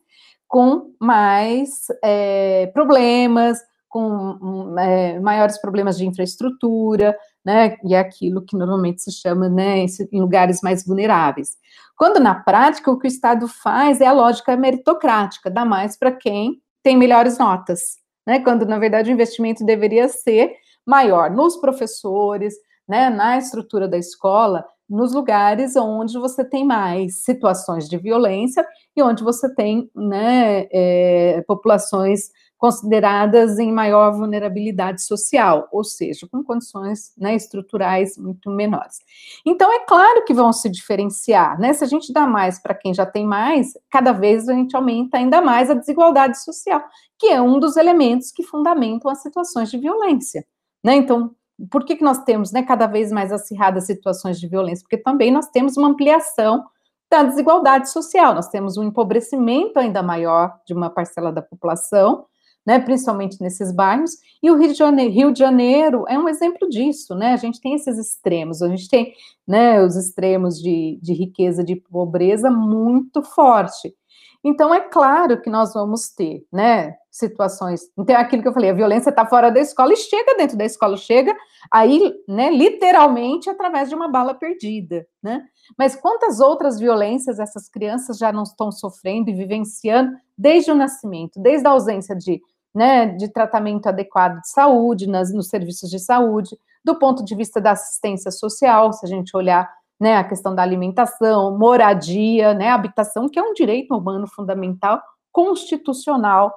com 0.48 0.90
mais 0.98 1.86
é, 2.02 2.70
problemas, 2.72 3.58
com 3.94 4.76
é, 4.76 5.20
maiores 5.20 5.56
problemas 5.60 5.96
de 5.96 6.04
infraestrutura, 6.04 7.16
né, 7.44 7.76
e 7.84 7.94
é 7.94 8.00
aquilo 8.00 8.44
que 8.44 8.56
normalmente 8.56 9.00
se 9.00 9.12
chama, 9.12 9.48
né, 9.48 9.86
em 10.10 10.20
lugares 10.20 10.60
mais 10.64 10.84
vulneráveis. 10.84 11.50
Quando 11.96 12.18
na 12.18 12.34
prática 12.34 12.90
o 12.90 12.98
que 12.98 13.06
o 13.06 13.08
Estado 13.08 13.46
faz 13.46 14.00
é 14.00 14.06
a 14.06 14.12
lógica 14.12 14.56
meritocrática, 14.56 15.48
dá 15.48 15.64
mais 15.64 15.96
para 15.96 16.10
quem 16.10 16.60
tem 16.82 16.96
melhores 16.96 17.38
notas, 17.38 17.96
né, 18.26 18.40
quando 18.40 18.66
na 18.66 18.80
verdade 18.80 19.10
o 19.10 19.12
investimento 19.12 19.64
deveria 19.64 20.08
ser 20.08 20.50
maior 20.84 21.30
nos 21.30 21.56
professores, 21.58 22.52
né, 22.88 23.08
na 23.08 23.38
estrutura 23.38 23.86
da 23.86 23.96
escola, 23.96 24.64
nos 24.90 25.14
lugares 25.14 25.76
onde 25.76 26.18
você 26.18 26.44
tem 26.44 26.64
mais 26.64 27.22
situações 27.22 27.88
de 27.88 27.96
violência 27.96 28.66
e 28.96 29.02
onde 29.04 29.22
você 29.22 29.54
tem 29.54 29.88
né, 29.94 30.66
é, 30.72 31.44
populações 31.46 32.30
consideradas 32.64 33.58
em 33.58 33.70
maior 33.70 34.10
vulnerabilidade 34.12 35.04
social, 35.04 35.68
ou 35.70 35.84
seja, 35.84 36.26
com 36.32 36.42
condições 36.42 37.12
né, 37.14 37.34
estruturais 37.34 38.16
muito 38.16 38.48
menores. 38.48 39.00
Então, 39.44 39.70
é 39.70 39.80
claro 39.80 40.24
que 40.24 40.32
vão 40.32 40.50
se 40.50 40.70
diferenciar, 40.70 41.60
né? 41.60 41.74
Se 41.74 41.84
a 41.84 41.86
gente 41.86 42.10
dá 42.10 42.26
mais 42.26 42.58
para 42.58 42.74
quem 42.74 42.94
já 42.94 43.04
tem 43.04 43.26
mais, 43.26 43.74
cada 43.90 44.12
vez 44.12 44.48
a 44.48 44.54
gente 44.54 44.74
aumenta 44.74 45.18
ainda 45.18 45.42
mais 45.42 45.68
a 45.68 45.74
desigualdade 45.74 46.42
social, 46.42 46.82
que 47.18 47.26
é 47.26 47.38
um 47.38 47.60
dos 47.60 47.76
elementos 47.76 48.32
que 48.32 48.42
fundamentam 48.42 49.10
as 49.10 49.20
situações 49.20 49.70
de 49.70 49.76
violência, 49.76 50.42
né? 50.82 50.94
Então, 50.94 51.32
por 51.70 51.84
que, 51.84 51.96
que 51.96 52.02
nós 52.02 52.24
temos 52.24 52.50
né, 52.50 52.62
cada 52.62 52.86
vez 52.86 53.12
mais 53.12 53.30
acirradas 53.30 53.84
situações 53.84 54.40
de 54.40 54.48
violência? 54.48 54.82
Porque 54.84 54.96
também 54.96 55.30
nós 55.30 55.48
temos 55.48 55.76
uma 55.76 55.88
ampliação 55.88 56.64
da 57.10 57.24
desigualdade 57.24 57.90
social, 57.90 58.34
nós 58.34 58.48
temos 58.48 58.78
um 58.78 58.84
empobrecimento 58.84 59.78
ainda 59.78 60.02
maior 60.02 60.58
de 60.66 60.72
uma 60.72 60.88
parcela 60.88 61.30
da 61.30 61.42
população, 61.42 62.24
né, 62.66 62.78
principalmente 62.78 63.40
nesses 63.40 63.72
bairros, 63.72 64.12
e 64.42 64.50
o 64.50 64.56
Rio 64.56 64.72
de, 64.72 64.78
Janeiro, 64.78 65.12
Rio 65.12 65.32
de 65.32 65.38
Janeiro 65.38 66.04
é 66.08 66.18
um 66.18 66.28
exemplo 66.28 66.68
disso, 66.68 67.14
né, 67.14 67.32
a 67.32 67.36
gente 67.36 67.60
tem 67.60 67.74
esses 67.74 67.98
extremos, 67.98 68.62
a 68.62 68.68
gente 68.68 68.88
tem, 68.88 69.12
né, 69.46 69.82
os 69.82 69.96
extremos 69.96 70.60
de, 70.60 70.98
de 71.02 71.12
riqueza, 71.12 71.62
de 71.62 71.76
pobreza 71.76 72.50
muito 72.50 73.22
forte, 73.22 73.94
então 74.42 74.74
é 74.74 74.80
claro 74.80 75.40
que 75.40 75.48
nós 75.48 75.72
vamos 75.72 76.10
ter, 76.10 76.44
né, 76.52 76.94
situações, 77.10 77.82
então 77.96 78.16
é 78.16 78.18
aquilo 78.18 78.42
que 78.42 78.48
eu 78.48 78.52
falei, 78.52 78.70
a 78.70 78.74
violência 78.74 79.10
está 79.10 79.24
fora 79.24 79.50
da 79.50 79.60
escola 79.60 79.92
e 79.92 79.96
chega 79.96 80.36
dentro 80.36 80.56
da 80.56 80.64
escola, 80.64 80.96
chega 80.96 81.34
aí, 81.70 82.12
né, 82.28 82.50
literalmente 82.50 83.48
através 83.48 83.88
de 83.88 83.94
uma 83.94 84.08
bala 84.08 84.34
perdida, 84.34 85.06
né, 85.22 85.42
mas 85.78 85.96
quantas 85.96 86.40
outras 86.40 86.78
violências 86.78 87.38
essas 87.38 87.68
crianças 87.68 88.18
já 88.18 88.32
não 88.32 88.42
estão 88.42 88.72
sofrendo 88.72 89.30
e 89.30 89.34
vivenciando 89.34 90.12
desde 90.36 90.70
o 90.70 90.74
nascimento, 90.74 91.40
desde 91.40 91.66
a 91.66 91.70
ausência 91.70 92.16
de 92.16 92.40
né, 92.74 93.06
de 93.06 93.28
tratamento 93.28 93.86
adequado 93.86 94.40
de 94.40 94.48
saúde, 94.48 95.06
nas, 95.06 95.32
nos 95.32 95.48
serviços 95.48 95.88
de 95.88 95.98
saúde, 95.98 96.58
do 96.84 96.98
ponto 96.98 97.24
de 97.24 97.34
vista 97.34 97.60
da 97.60 97.72
assistência 97.72 98.30
social, 98.30 98.92
se 98.92 99.06
a 99.06 99.08
gente 99.08 99.36
olhar 99.36 99.70
né, 100.00 100.16
a 100.16 100.24
questão 100.24 100.54
da 100.54 100.62
alimentação, 100.62 101.56
moradia, 101.56 102.52
né, 102.52 102.70
habitação, 102.70 103.28
que 103.28 103.38
é 103.38 103.42
um 103.42 103.54
direito 103.54 103.96
humano 103.96 104.26
fundamental, 104.26 105.00
constitucional, 105.32 106.52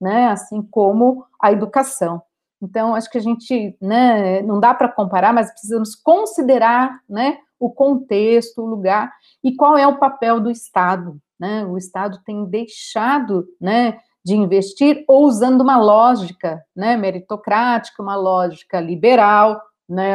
né, 0.00 0.28
assim 0.28 0.62
como 0.62 1.24
a 1.40 1.50
educação. 1.50 2.22
Então, 2.60 2.94
acho 2.94 3.10
que 3.10 3.18
a 3.18 3.22
gente, 3.22 3.76
né, 3.80 4.42
não 4.42 4.60
dá 4.60 4.72
para 4.72 4.88
comparar, 4.88 5.32
mas 5.32 5.50
precisamos 5.50 5.96
considerar, 5.96 7.00
né, 7.08 7.38
o 7.62 7.70
contexto, 7.70 8.60
o 8.60 8.66
lugar 8.66 9.12
e 9.42 9.54
qual 9.54 9.78
é 9.78 9.86
o 9.86 9.98
papel 9.98 10.40
do 10.40 10.50
Estado, 10.50 11.16
né? 11.38 11.64
O 11.64 11.78
Estado 11.78 12.20
tem 12.24 12.44
deixado, 12.44 13.46
né, 13.60 13.98
de 14.24 14.34
investir 14.34 15.04
ou 15.08 15.24
usando 15.24 15.60
uma 15.60 15.78
lógica 15.78 16.62
né, 16.74 16.96
meritocrática, 16.96 18.02
uma 18.02 18.16
lógica 18.16 18.80
liberal, 18.80 19.60
né, 19.88 20.14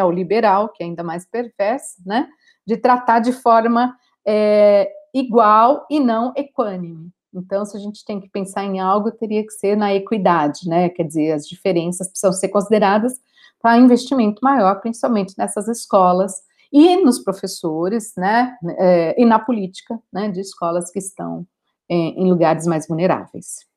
que 0.76 0.84
é 0.84 0.86
ainda 0.86 1.04
mais 1.04 1.26
perversa, 1.26 2.02
né, 2.06 2.28
de 2.66 2.78
tratar 2.78 3.20
de 3.20 3.32
forma 3.32 3.96
é, 4.26 4.90
igual 5.14 5.86
e 5.90 6.00
não 6.00 6.34
equânime. 6.36 7.12
Então, 7.34 7.66
se 7.66 7.78
a 7.78 7.80
gente 7.80 8.04
tem 8.04 8.20
que 8.20 8.30
pensar 8.30 8.64
em 8.64 8.80
algo, 8.80 9.12
teria 9.12 9.46
que 9.46 9.52
ser 9.52 9.76
na 9.76 9.94
equidade, 9.94 10.68
né? 10.68 10.90
Quer 10.90 11.04
dizer, 11.04 11.32
as 11.34 11.48
diferenças 11.48 12.08
precisam 12.08 12.34
ser 12.34 12.48
consideradas 12.48 13.14
para 13.62 13.78
investimento 13.78 14.40
maior, 14.42 14.80
principalmente 14.82 15.36
nessas 15.38 15.68
escolas 15.68 16.42
e 16.72 16.96
nos 16.98 17.20
professores, 17.20 18.14
né? 18.18 18.58
É, 18.80 19.22
e 19.22 19.26
na 19.26 19.40
política, 19.40 20.00
né? 20.12 20.30
De 20.30 20.40
escolas 20.40 20.90
que 20.90 21.00
estão 21.00 21.46
é, 21.90 21.96
em 21.96 22.30
lugares 22.30 22.66
mais 22.66 22.88
vulneráveis. 22.88 23.68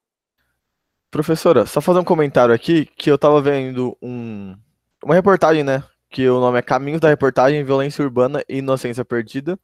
Professora, 1.11 1.67
só 1.67 1.81
fazer 1.81 1.99
um 1.99 2.05
comentário 2.05 2.55
aqui 2.55 2.87
que 2.97 3.11
eu 3.11 3.19
tava 3.19 3.43
vendo 3.43 3.97
um, 4.01 4.57
uma 5.05 5.15
reportagem, 5.15 5.65
né? 5.65 5.83
Que 6.09 6.29
o 6.29 6.39
nome 6.39 6.59
é 6.59 6.63
Caminhos 6.63 7.01
da 7.01 7.09
Reportagem, 7.09 7.65
Violência 7.65 8.05
Urbana 8.05 8.45
e 8.49 8.59
Inocência 8.59 9.05
Perdida. 9.05 9.59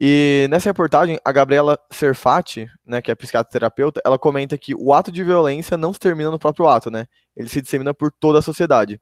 E 0.00 0.46
nessa 0.50 0.68
reportagem, 0.68 1.18
a 1.24 1.32
Gabriela 1.32 1.78
Serfati, 1.90 2.68
né, 2.84 3.00
que 3.00 3.10
é 3.10 3.14
psicoterapeuta, 3.14 4.00
ela 4.04 4.18
comenta 4.18 4.58
que 4.58 4.74
o 4.74 4.92
ato 4.92 5.12
de 5.12 5.22
violência 5.22 5.76
não 5.76 5.92
se 5.92 6.00
termina 6.00 6.30
no 6.30 6.38
próprio 6.38 6.66
ato, 6.68 6.90
né? 6.90 7.06
Ele 7.36 7.48
se 7.48 7.60
dissemina 7.60 7.92
por 7.92 8.12
toda 8.12 8.38
a 8.38 8.42
sociedade. 8.42 9.00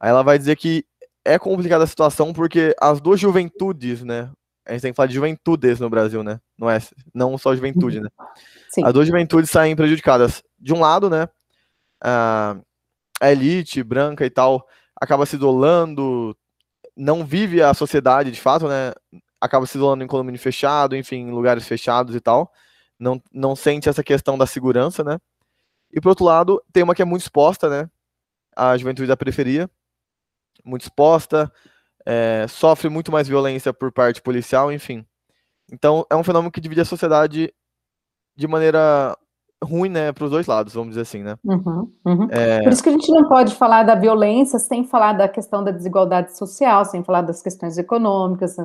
Aí 0.00 0.10
ela 0.10 0.22
vai 0.22 0.38
dizer 0.38 0.56
que 0.56 0.84
é 1.24 1.38
complicada 1.38 1.84
a 1.84 1.86
situação 1.86 2.32
porque 2.32 2.74
as 2.80 3.00
duas 3.00 3.20
juventudes, 3.20 4.02
né? 4.02 4.30
A 4.66 4.72
gente 4.72 4.82
tem 4.82 4.92
que 4.92 4.96
falar 4.96 5.08
de 5.08 5.14
juventudes 5.14 5.80
no 5.80 5.90
Brasil, 5.90 6.22
né? 6.22 6.40
Não 6.56 6.70
é 6.70 6.78
não 7.12 7.36
só 7.36 7.54
juventude, 7.54 8.00
né? 8.00 8.08
Sim. 8.68 8.84
As 8.84 8.92
duas 8.92 9.06
juventudes 9.06 9.50
saem 9.50 9.74
prejudicadas. 9.74 10.42
De 10.58 10.72
um 10.72 10.80
lado, 10.80 11.10
né, 11.10 11.28
a 12.00 13.30
elite 13.30 13.82
branca 13.82 14.24
e 14.24 14.30
tal 14.30 14.66
acaba 15.00 15.26
se 15.26 15.34
isolando, 15.36 16.36
não 16.96 17.24
vive 17.24 17.60
a 17.60 17.74
sociedade 17.74 18.30
de 18.30 18.40
fato, 18.40 18.68
né? 18.68 18.92
Acaba 19.40 19.66
se 19.66 19.76
isolando 19.76 20.04
em 20.04 20.06
condomínio 20.06 20.40
fechado, 20.40 20.94
enfim, 20.94 21.16
em 21.16 21.30
lugares 21.32 21.66
fechados 21.66 22.14
e 22.14 22.20
tal. 22.20 22.52
Não, 22.98 23.20
não 23.32 23.56
sente 23.56 23.88
essa 23.88 24.04
questão 24.04 24.38
da 24.38 24.46
segurança, 24.46 25.02
né? 25.02 25.18
E 25.92 26.00
por 26.00 26.10
outro 26.10 26.24
lado, 26.24 26.62
tem 26.72 26.84
uma 26.84 26.94
que 26.94 27.02
é 27.02 27.04
muito 27.04 27.22
exposta, 27.22 27.68
né? 27.68 27.90
A 28.56 28.76
juventude 28.76 29.08
da 29.08 29.16
periferia, 29.16 29.68
muito 30.64 30.82
exposta, 30.82 31.52
é, 32.06 32.46
sofre 32.48 32.88
muito 32.88 33.12
mais 33.12 33.28
violência 33.28 33.72
por 33.72 33.92
parte 33.92 34.20
policial, 34.20 34.72
enfim. 34.72 35.04
Então 35.72 36.04
é 36.10 36.16
um 36.16 36.24
fenômeno 36.24 36.50
que 36.50 36.60
divide 36.60 36.80
a 36.80 36.84
sociedade 36.84 37.52
de 38.36 38.46
maneira 38.46 39.16
ruim, 39.62 39.88
né, 39.88 40.12
para 40.12 40.24
os 40.24 40.30
dois 40.30 40.46
lados, 40.46 40.74
vamos 40.74 40.90
dizer 40.90 41.02
assim, 41.02 41.22
né? 41.22 41.36
Uhum, 41.44 41.92
uhum. 42.04 42.28
É... 42.30 42.62
Por 42.62 42.72
isso 42.72 42.82
que 42.82 42.88
a 42.88 42.92
gente 42.92 43.10
não 43.12 43.28
pode 43.28 43.54
falar 43.54 43.84
da 43.84 43.94
violência 43.94 44.58
sem 44.58 44.84
falar 44.84 45.12
da 45.12 45.28
questão 45.28 45.62
da 45.62 45.70
desigualdade 45.70 46.36
social, 46.36 46.84
sem 46.84 47.04
falar 47.04 47.22
das 47.22 47.40
questões 47.40 47.78
econômicas, 47.78 48.56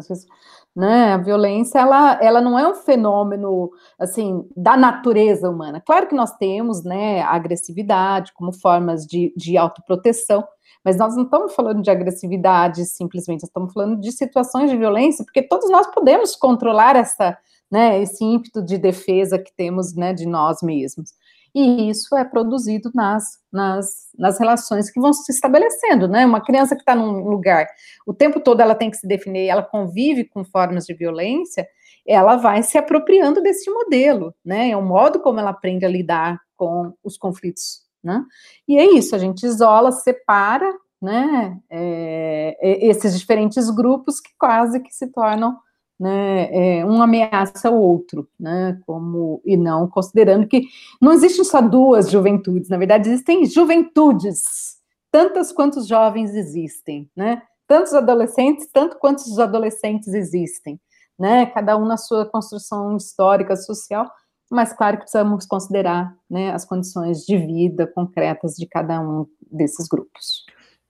né? 0.75 1.13
A 1.13 1.17
violência, 1.17 1.79
ela, 1.79 2.19
ela 2.21 2.41
não 2.41 2.57
é 2.57 2.67
um 2.67 2.75
fenômeno, 2.75 3.69
assim, 3.99 4.43
da 4.55 4.75
natureza 4.75 5.49
humana. 5.49 5.81
Claro 5.85 6.07
que 6.07 6.15
nós 6.15 6.35
temos, 6.37 6.83
né, 6.83 7.21
a 7.21 7.31
agressividade 7.31 8.33
como 8.33 8.51
formas 8.51 9.05
de, 9.05 9.33
de 9.37 9.57
autoproteção, 9.57 10.43
mas 10.87 10.95
nós 10.95 11.17
não 11.17 11.25
estamos 11.25 11.53
falando 11.53 11.81
de 11.81 11.91
agressividade 11.91 12.85
simplesmente, 12.85 13.43
estamos 13.43 13.73
falando 13.73 13.99
de 13.99 14.09
situações 14.09 14.71
de 14.71 14.77
violência, 14.77 15.25
porque 15.25 15.41
todos 15.41 15.69
nós 15.69 15.85
podemos 15.87 16.33
controlar 16.33 16.95
essa 16.95 17.37
né, 17.69 18.01
esse 18.01 18.23
ímpeto 18.23 18.63
de 18.63 18.77
defesa 18.77 19.37
que 19.37 19.53
temos, 19.53 19.93
né, 19.93 20.13
de 20.13 20.25
nós 20.25 20.61
mesmos. 20.61 21.11
E 21.53 21.89
isso 21.89 22.15
é 22.15 22.23
produzido 22.23 22.89
nas, 22.95 23.25
nas, 23.51 24.07
nas 24.17 24.39
relações 24.39 24.89
que 24.89 24.97
vão 24.97 25.11
se 25.11 25.29
estabelecendo, 25.29 26.07
né? 26.07 26.25
Uma 26.25 26.39
criança 26.39 26.73
que 26.73 26.83
está 26.83 26.95
num 26.95 27.27
lugar, 27.27 27.67
o 28.05 28.13
tempo 28.13 28.39
todo 28.39 28.61
ela 28.61 28.73
tem 28.73 28.89
que 28.89 28.95
se 28.95 29.05
definir, 29.05 29.47
ela 29.49 29.63
convive 29.63 30.23
com 30.23 30.45
formas 30.45 30.85
de 30.85 30.93
violência, 30.93 31.67
ela 32.07 32.37
vai 32.37 32.63
se 32.63 32.77
apropriando 32.77 33.41
desse 33.41 33.69
modelo, 33.69 34.33
né? 34.45 34.69
É 34.69 34.77
o 34.77 34.81
modo 34.81 35.19
como 35.19 35.37
ela 35.37 35.49
aprende 35.49 35.85
a 35.85 35.89
lidar 35.89 36.39
com 36.55 36.93
os 37.03 37.17
conflitos, 37.17 37.81
né? 38.07 38.23
E 38.67 38.77
é 38.77 38.95
isso, 38.95 39.15
a 39.15 39.19
gente 39.19 39.45
isola, 39.45 39.91
separa, 39.91 40.73
né? 41.01 41.59
É, 41.69 42.57
é 42.59 42.87
esses 42.87 43.19
diferentes 43.19 43.69
grupos 43.69 44.19
que 44.19 44.31
quase 44.39 44.79
que 44.79 44.91
se 44.91 45.07
tornam 45.07 45.57
né, 45.99 46.79
é, 46.79 46.85
um 46.85 47.01
ameaça 47.01 47.69
ao 47.69 47.75
outro, 47.75 48.29
né, 48.39 48.79
como, 48.85 49.41
e 49.43 49.57
não 49.57 49.87
considerando 49.87 50.47
que 50.47 50.67
não 51.01 51.11
existem 51.11 51.43
só 51.43 51.59
duas 51.59 52.11
juventudes, 52.11 52.69
na 52.69 52.77
verdade 52.77 53.09
existem 53.09 53.43
juventudes, 53.45 54.77
tantas 55.11 55.51
quantos 55.51 55.87
jovens 55.87 56.35
existem, 56.35 57.09
né, 57.15 57.41
tantos 57.67 57.95
adolescentes, 57.95 58.67
tanto 58.71 58.99
quantos 58.99 59.25
os 59.25 59.39
adolescentes 59.39 60.09
existem, 60.09 60.79
né, 61.17 61.47
cada 61.47 61.75
um 61.75 61.85
na 61.85 61.97
sua 61.97 62.27
construção 62.27 62.95
histórica, 62.95 63.55
social, 63.55 64.07
mas 64.49 64.73
claro 64.73 64.97
que 64.97 65.03
precisamos 65.03 65.45
considerar, 65.45 66.15
né, 66.29 66.51
as 66.51 66.65
condições 66.65 67.25
de 67.25 67.37
vida 67.37 67.87
concretas 67.87 68.53
de 68.55 68.65
cada 68.65 68.99
um 68.99 69.25
desses 69.51 69.87
grupos. 69.87 70.45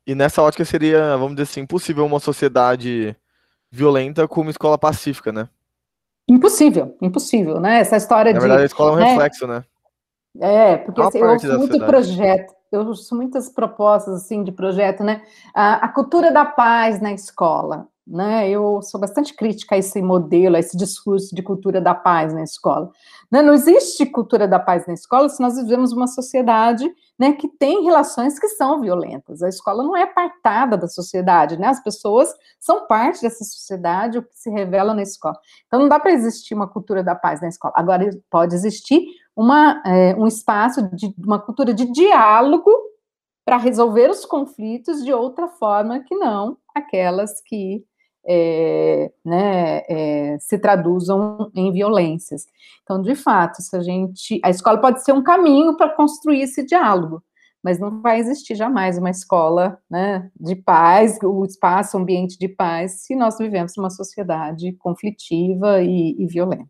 E 0.05 0.15
nessa 0.15 0.41
ótica 0.41 0.63
seria, 0.63 1.17
vamos 1.17 1.35
dizer 1.35 1.43
assim, 1.43 1.61
impossível 1.61 2.05
uma 2.05 2.19
sociedade 2.19 3.15
violenta 3.69 4.27
com 4.27 4.41
uma 4.41 4.51
escola 4.51 4.77
pacífica, 4.77 5.31
né? 5.31 5.49
Impossível, 6.29 6.95
impossível, 7.01 7.59
né? 7.59 7.79
Essa 7.79 7.97
história 7.97 8.33
Na 8.33 8.39
de. 8.39 8.45
Na 8.45 8.47
verdade, 8.47 8.63
a 8.63 8.65
escola 8.65 8.91
é 8.91 8.93
um 8.93 8.97
né? 8.97 9.11
reflexo, 9.11 9.47
né? 9.47 9.63
É, 10.39 10.77
porque 10.77 11.01
assim, 11.01 11.19
eu 11.19 11.29
ouço 11.29 11.57
muito 11.57 11.79
projeto, 11.79 12.53
eu 12.71 12.81
ouço 12.85 13.15
muitas 13.15 13.49
propostas 13.49 14.15
assim 14.15 14.43
de 14.43 14.51
projeto, 14.51 15.03
né? 15.03 15.21
A, 15.53 15.85
a, 15.85 15.87
cultura 15.89 16.31
da 16.31 16.45
paz 16.45 17.01
na 17.01 17.11
escola, 17.11 17.87
né? 18.07 18.49
Eu 18.49 18.81
sou 18.81 18.99
bastante 18.99 19.33
crítica 19.33 19.75
a 19.75 19.77
esse 19.77 20.01
modelo, 20.01 20.55
a 20.55 20.59
esse 20.59 20.77
discurso 20.77 21.35
de 21.35 21.43
cultura 21.43 21.81
da 21.81 21.93
paz 21.93 22.33
na 22.33 22.41
escola. 22.41 22.89
Né? 23.29 23.41
Não 23.41 23.53
existe 23.53 24.05
cultura 24.05 24.47
da 24.47 24.59
paz 24.59 24.87
na 24.87 24.93
escola 24.93 25.27
se 25.27 25.41
nós 25.41 25.57
vivemos 25.57 25.91
uma 25.91 26.07
sociedade 26.07 26.89
né, 27.19 27.33
que 27.33 27.47
tem 27.47 27.83
relações 27.83 28.39
que 28.39 28.47
são 28.49 28.79
violentas. 28.79 29.43
A 29.43 29.49
escola 29.49 29.83
não 29.83 29.95
é 29.95 30.03
apartada 30.03 30.77
da 30.77 30.87
sociedade, 30.87 31.57
né? 31.57 31.67
As 31.67 31.83
pessoas 31.83 32.33
são 32.59 32.87
parte 32.87 33.21
dessa 33.21 33.43
sociedade, 33.43 34.19
o 34.19 34.23
que 34.23 34.37
se 34.37 34.49
revela 34.49 34.93
na 34.93 35.01
escola. 35.01 35.37
Então 35.65 35.81
não 35.81 35.89
dá 35.89 35.99
para 35.99 36.11
existir 36.11 36.53
uma 36.53 36.67
cultura 36.67 37.03
da 37.03 37.15
paz 37.15 37.41
na 37.41 37.47
escola. 37.47 37.73
Agora 37.75 38.09
pode 38.29 38.55
existir 38.55 39.03
uma, 39.35 39.81
é, 39.85 40.15
um 40.15 40.27
espaço 40.27 40.81
de 40.95 41.13
uma 41.17 41.39
cultura 41.39 41.73
de 41.73 41.91
diálogo 41.91 42.71
para 43.43 43.57
resolver 43.57 44.09
os 44.09 44.25
conflitos 44.25 45.03
de 45.03 45.13
outra 45.13 45.47
forma 45.47 45.99
que 46.01 46.15
não 46.15 46.57
aquelas 46.77 47.41
que 47.41 47.83
é, 48.27 49.11
né, 49.23 49.81
é, 49.87 50.37
se 50.39 50.59
traduzam 50.59 51.49
em 51.55 51.71
violências. 51.71 52.45
Então, 52.83 53.01
de 53.01 53.15
fato, 53.15 53.61
se 53.61 53.75
a 53.75 53.81
gente, 53.81 54.39
a 54.43 54.49
escola 54.49 54.79
pode 54.79 55.03
ser 55.03 55.13
um 55.13 55.23
caminho 55.23 55.77
para 55.77 55.95
construir 55.95 56.41
esse 56.41 56.65
diálogo, 56.65 57.23
mas 57.63 57.79
não 57.79 58.01
vai 58.01 58.19
existir 58.19 58.55
jamais 58.55 58.97
uma 58.97 59.09
escola 59.09 59.77
né, 59.89 60.29
de 60.39 60.55
paz, 60.55 61.17
o 61.23 61.43
espaço, 61.45 61.97
o 61.97 62.01
ambiente 62.01 62.37
de 62.37 62.47
paz, 62.47 63.01
se 63.01 63.15
nós 63.15 63.37
vivemos 63.37 63.77
uma 63.77 63.89
sociedade 63.89 64.73
conflitiva 64.73 65.81
e, 65.81 66.15
e 66.17 66.27
violenta. 66.27 66.69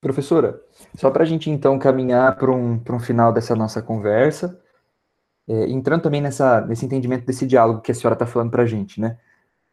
Professora, 0.00 0.60
só 0.96 1.10
para 1.10 1.24
a 1.24 1.26
gente 1.26 1.50
então 1.50 1.78
caminhar 1.78 2.36
para 2.36 2.50
um, 2.50 2.80
um 2.88 2.98
final 2.98 3.32
dessa 3.32 3.54
nossa 3.54 3.82
conversa, 3.82 4.58
é, 5.46 5.68
entrando 5.68 6.02
também 6.02 6.22
nessa, 6.22 6.62
nesse 6.62 6.86
entendimento 6.86 7.26
desse 7.26 7.46
diálogo 7.46 7.82
que 7.82 7.92
a 7.92 7.94
senhora 7.94 8.14
está 8.14 8.24
falando 8.24 8.50
para 8.50 8.62
a 8.62 8.66
gente, 8.66 9.00
né? 9.00 9.18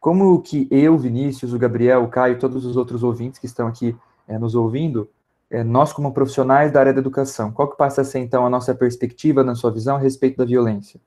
Como 0.00 0.40
que 0.40 0.68
eu, 0.70 0.96
Vinícius, 0.96 1.52
o 1.52 1.58
Gabriel, 1.58 2.04
o 2.04 2.08
Caio, 2.08 2.38
todos 2.38 2.64
os 2.64 2.76
outros 2.76 3.02
ouvintes 3.02 3.38
que 3.38 3.46
estão 3.46 3.66
aqui 3.66 3.96
é, 4.26 4.38
nos 4.38 4.54
ouvindo, 4.54 5.08
é, 5.50 5.64
nós 5.64 5.92
como 5.92 6.12
profissionais 6.12 6.70
da 6.70 6.80
área 6.80 6.92
da 6.92 7.00
educação, 7.00 7.50
qual 7.50 7.68
que 7.68 7.76
passa 7.76 8.02
a 8.02 8.04
ser 8.04 8.20
então 8.20 8.46
a 8.46 8.50
nossa 8.50 8.74
perspectiva, 8.74 9.42
na 9.42 9.54
sua 9.54 9.70
visão, 9.70 9.96
a 9.96 9.98
respeito 9.98 10.36
da 10.36 10.44
violência? 10.44 11.00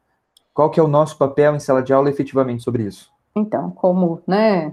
Qual 0.53 0.69
que 0.69 0.79
é 0.79 0.83
o 0.83 0.87
nosso 0.87 1.17
papel 1.17 1.55
em 1.55 1.59
sala 1.59 1.81
de 1.81 1.93
aula 1.93 2.09
efetivamente 2.09 2.63
sobre 2.63 2.83
isso? 2.83 3.09
Então, 3.35 3.71
como 3.71 4.21
né, 4.27 4.71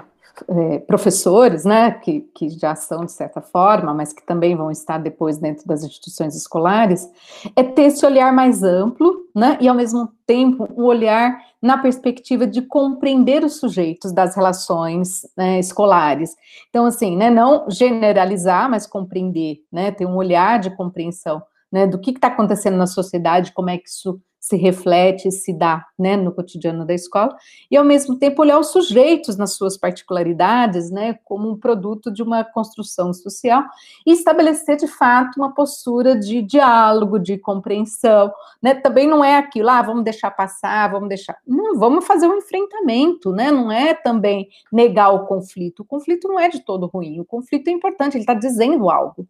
é, 0.48 0.79
professores, 0.81 1.64
né, 1.64 1.92
que, 1.92 2.20
que 2.35 2.48
já 2.51 2.74
são 2.74 3.05
de 3.05 3.12
certa 3.12 3.40
forma, 3.40 3.92
mas 3.94 4.12
que 4.12 4.24
também 4.24 4.55
vão 4.55 4.70
estar 4.70 4.98
depois 4.98 5.38
dentro 5.38 5.66
das 5.66 5.83
instituições 5.83 6.37
escolares, 6.37 7.09
é 7.57 7.62
ter 7.62 7.83
esse 7.83 8.05
olhar 8.05 8.33
mais 8.33 8.62
amplo, 8.62 9.27
né, 9.35 9.57
e 9.61 9.68
ao 9.68 9.74
mesmo 9.74 10.09
tempo 10.27 10.68
um 10.77 10.85
olhar 10.85 11.38
na 11.61 11.79
perspectiva 11.79 12.46
de 12.46 12.62
compreender 12.62 13.44
os 13.44 13.59
sujeitos 13.59 14.12
das 14.12 14.37
relações 14.37 15.22
né, 15.37 15.59
escolares. 15.59 16.35
Então, 16.68 16.87
assim, 16.87 17.16
né, 17.16 17.31
não 17.31 17.68
generalizar, 17.68 18.70
mas 18.70 18.87
compreender, 18.87 19.59
né, 19.72 19.90
ter 19.90 20.07
um 20.07 20.16
olhar 20.16 20.59
de 20.61 20.74
compreensão 20.77 21.42
né, 21.72 21.87
do 21.87 21.98
que 21.98 22.11
está 22.11 22.29
acontecendo 22.29 22.77
na 22.77 22.87
sociedade, 22.87 23.53
como 23.53 23.70
é 23.70 23.79
que 23.79 23.88
isso 23.88 24.20
se 24.48 24.56
reflete, 24.56 25.30
se 25.30 25.52
dá 25.52 25.84
né, 25.98 26.16
no 26.16 26.32
cotidiano 26.32 26.87
da 26.87 26.94
escola, 26.94 27.37
e 27.70 27.76
ao 27.76 27.84
mesmo 27.84 28.18
tempo 28.18 28.40
olhar 28.40 28.58
os 28.58 28.68
sujeitos 28.68 29.37
nas 29.37 29.54
suas 29.54 29.76
particularidades, 29.76 30.90
né, 30.90 31.18
como 31.22 31.50
um 31.50 31.58
produto 31.58 32.11
de 32.11 32.22
uma 32.22 32.42
construção 32.42 33.12
social, 33.12 33.62
e 34.06 34.12
estabelecer 34.12 34.76
de 34.76 34.87
fato 34.87 35.37
uma 35.37 35.52
postura 35.52 36.18
de 36.18 36.40
diálogo, 36.40 37.18
de 37.18 37.37
compreensão, 37.37 38.32
né, 38.62 38.72
também 38.72 39.06
não 39.06 39.22
é 39.22 39.37
aquilo, 39.37 39.68
ah, 39.68 39.82
vamos 39.82 40.02
deixar 40.02 40.30
passar, 40.30 40.90
vamos 40.90 41.11
deixar, 41.11 41.37
não, 41.46 41.78
vamos 41.78 42.06
fazer 42.06 42.26
um 42.26 42.38
enfrentamento, 42.38 43.30
né, 43.32 43.50
não 43.50 43.70
é 43.70 43.92
também 43.92 44.48
negar 44.72 45.11
o 45.11 45.26
conflito, 45.26 45.80
o 45.80 45.84
conflito 45.84 46.26
não 46.26 46.40
é 46.40 46.48
de 46.48 46.61
todo 46.61 46.87
ruim, 46.87 47.20
o 47.20 47.24
conflito 47.24 47.68
é 47.68 47.70
importante, 47.70 48.14
ele 48.14 48.22
está 48.22 48.34
dizendo 48.34 48.88
algo, 48.88 49.28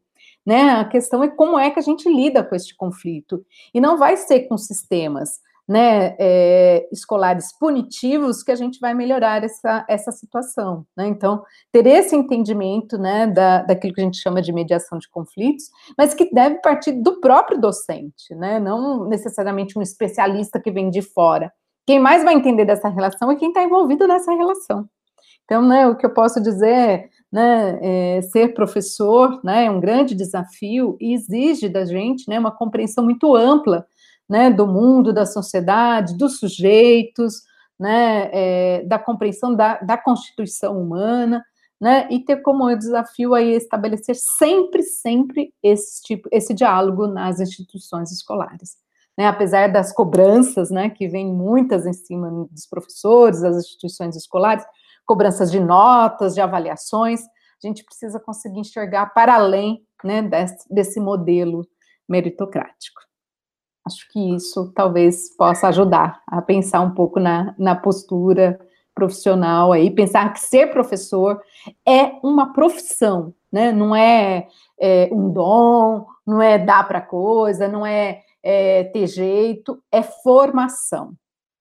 né? 0.48 0.70
A 0.70 0.84
questão 0.86 1.22
é 1.22 1.28
como 1.28 1.58
é 1.58 1.70
que 1.70 1.78
a 1.78 1.82
gente 1.82 2.08
lida 2.08 2.42
com 2.42 2.56
este 2.56 2.74
conflito. 2.74 3.44
E 3.74 3.82
não 3.82 3.98
vai 3.98 4.16
ser 4.16 4.48
com 4.48 4.56
sistemas 4.56 5.40
né, 5.68 6.16
é, 6.18 6.88
escolares 6.90 7.52
punitivos 7.58 8.42
que 8.42 8.50
a 8.50 8.56
gente 8.56 8.80
vai 8.80 8.94
melhorar 8.94 9.44
essa, 9.44 9.84
essa 9.86 10.10
situação. 10.10 10.86
Né? 10.96 11.06
Então, 11.06 11.44
ter 11.70 11.86
esse 11.86 12.16
entendimento 12.16 12.96
né, 12.96 13.26
da, 13.26 13.60
daquilo 13.60 13.92
que 13.92 14.00
a 14.00 14.04
gente 14.04 14.22
chama 14.22 14.40
de 14.40 14.50
mediação 14.50 14.98
de 14.98 15.10
conflitos, 15.10 15.64
mas 15.98 16.14
que 16.14 16.32
deve 16.32 16.62
partir 16.62 16.92
do 16.92 17.20
próprio 17.20 17.60
docente, 17.60 18.34
né? 18.34 18.58
não 18.58 19.06
necessariamente 19.06 19.78
um 19.78 19.82
especialista 19.82 20.58
que 20.58 20.70
vem 20.70 20.88
de 20.88 21.02
fora. 21.02 21.52
Quem 21.86 21.98
mais 21.98 22.24
vai 22.24 22.32
entender 22.32 22.64
dessa 22.64 22.88
relação 22.88 23.30
é 23.30 23.36
quem 23.36 23.48
está 23.48 23.62
envolvido 23.62 24.08
nessa 24.08 24.32
relação. 24.32 24.88
Então, 25.44 25.62
né, 25.62 25.86
o 25.88 25.96
que 25.96 26.04
eu 26.04 26.12
posso 26.12 26.42
dizer 26.42 26.68
é, 26.68 27.08
né, 27.30 27.78
é, 27.82 28.22
ser 28.22 28.54
professor 28.54 29.40
né, 29.44 29.66
é 29.66 29.70
um 29.70 29.80
grande 29.80 30.14
desafio 30.14 30.96
e 31.00 31.12
exige 31.12 31.68
da 31.68 31.84
gente 31.84 32.28
né, 32.28 32.38
uma 32.38 32.50
compreensão 32.50 33.04
muito 33.04 33.34
ampla 33.34 33.86
né, 34.28 34.50
do 34.50 34.66
mundo, 34.66 35.12
da 35.12 35.26
sociedade, 35.26 36.16
dos 36.16 36.38
sujeitos, 36.38 37.42
né, 37.78 38.28
é, 38.32 38.82
da 38.84 38.98
compreensão 38.98 39.54
da, 39.54 39.78
da 39.78 39.96
constituição 39.96 40.80
humana, 40.80 41.44
né, 41.80 42.08
e 42.10 42.18
ter 42.18 42.38
como 42.42 42.74
desafio 42.74 43.34
aí 43.34 43.52
estabelecer 43.52 44.16
sempre, 44.16 44.82
sempre 44.82 45.52
esse 45.62 46.02
tipo, 46.02 46.28
esse 46.32 46.52
diálogo 46.52 47.06
nas 47.06 47.40
instituições 47.40 48.10
escolares. 48.10 48.76
né, 49.16 49.26
apesar 49.26 49.72
das 49.72 49.92
cobranças, 49.92 50.70
né, 50.70 50.90
que 50.90 51.08
vêm 51.08 51.26
muitas 51.26 51.86
em 51.86 51.92
cima 51.92 52.48
dos 52.50 52.66
professores, 52.66 53.42
das 53.42 53.56
instituições 53.56 54.16
escolares, 54.16 54.64
cobranças 55.08 55.50
de 55.50 55.58
notas, 55.58 56.34
de 56.34 56.40
avaliações, 56.42 57.22
a 57.22 57.66
gente 57.66 57.82
precisa 57.82 58.20
conseguir 58.20 58.60
enxergar 58.60 59.06
para 59.06 59.34
além, 59.34 59.82
né, 60.04 60.20
desse, 60.20 60.72
desse 60.72 61.00
modelo 61.00 61.66
meritocrático. 62.06 63.00
Acho 63.86 64.06
que 64.12 64.34
isso 64.34 64.70
talvez 64.74 65.34
possa 65.34 65.68
ajudar 65.68 66.22
a 66.26 66.42
pensar 66.42 66.82
um 66.82 66.92
pouco 66.92 67.18
na, 67.18 67.54
na 67.58 67.74
postura 67.74 68.60
profissional 68.94 69.72
aí, 69.72 69.90
pensar 69.90 70.30
que 70.32 70.40
ser 70.40 70.70
professor 70.70 71.40
é 71.86 72.18
uma 72.22 72.52
profissão, 72.52 73.32
né? 73.50 73.72
Não 73.72 73.96
é, 73.96 74.48
é 74.78 75.08
um 75.10 75.32
dom, 75.32 76.04
não 76.26 76.42
é 76.42 76.58
dar 76.58 76.86
para 76.86 77.00
coisa, 77.00 77.66
não 77.66 77.86
é, 77.86 78.20
é 78.42 78.84
ter 78.84 79.06
jeito, 79.06 79.82
é 79.90 80.02
formação. 80.02 81.14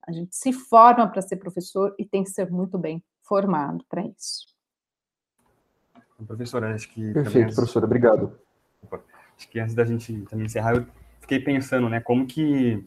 A 0.06 0.12
gente 0.12 0.36
se 0.36 0.52
forma 0.52 1.08
para 1.08 1.22
ser 1.22 1.38
professor 1.38 1.96
e 1.98 2.04
tem 2.04 2.24
que 2.24 2.30
ser 2.32 2.52
muito 2.52 2.78
bem 2.78 3.02
formado 3.28 3.84
para 3.90 4.02
isso. 4.02 4.48
Professora, 6.26 6.74
acho 6.74 6.90
que. 6.90 7.14
Perfeito, 7.14 7.54
professora, 7.54 7.86
obrigado. 7.86 8.40
Acho 9.38 9.50
que 9.50 9.60
antes 9.60 9.76
da 9.76 9.86
gente 9.86 10.14
também 10.30 10.48
encerrar, 10.48 10.76
eu 10.76 10.86
fiquei 11.22 11.40
pensando, 11.40 11.90
né, 11.90 12.00
como 12.00 12.26
que 12.26 12.84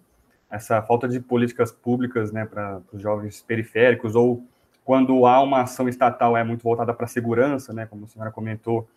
essa 0.50 0.82
falta 0.82 1.06
de 1.06 1.20
políticas 1.20 1.70
públicas 1.70 2.32
né, 2.32 2.44
para 2.44 2.82
os 2.92 3.00
jovens 3.00 3.40
periféricos, 3.40 4.16
ou 4.16 4.44
quando 4.84 5.24
há 5.26 5.40
uma 5.40 5.62
ação 5.62 5.88
estatal 5.88 6.36
é 6.36 6.42
muito 6.42 6.64
voltada 6.64 6.92
para 6.92 7.04
a 7.04 7.08
segurança, 7.08 7.72
né, 7.72 7.86
como 7.86 8.04
a 8.04 8.08
senhora 8.08 8.32
comentou, 8.32 8.88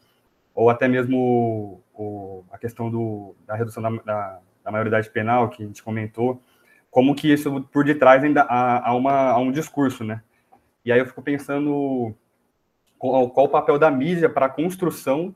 ou 0.56 0.70
até 0.70 0.88
mesmo 0.88 1.84
o, 1.94 2.44
a 2.52 2.58
questão 2.58 2.90
do, 2.90 3.36
da 3.46 3.56
redução 3.56 3.84
da, 3.84 3.90
da, 4.04 4.40
da, 4.64 4.72
maioridade 4.72 5.10
penal, 5.12 5.50
que 5.50 5.62
a 5.62 5.66
gente 5.66 5.84
comentou, 5.84 6.42
como 6.90 7.14
que 7.14 7.32
isso 7.32 7.62
por 7.72 7.86
detrás 7.86 8.24
ainda 8.24 8.42
há, 8.44 8.90
há, 8.90 8.96
uma, 8.96 9.30
há 9.30 9.38
um 9.38 9.52
discurso, 9.52 10.04
né? 10.04 10.24
E 10.86 10.92
aí 10.92 11.00
eu 11.00 11.06
fico 11.06 11.22
pensando 11.22 12.14
qual, 12.98 13.30
qual 13.30 13.46
o 13.46 13.50
papel 13.50 13.80
da 13.80 13.92
mídia 13.92 14.30
para 14.30 14.48
a 14.48 14.50
construção 14.50 15.34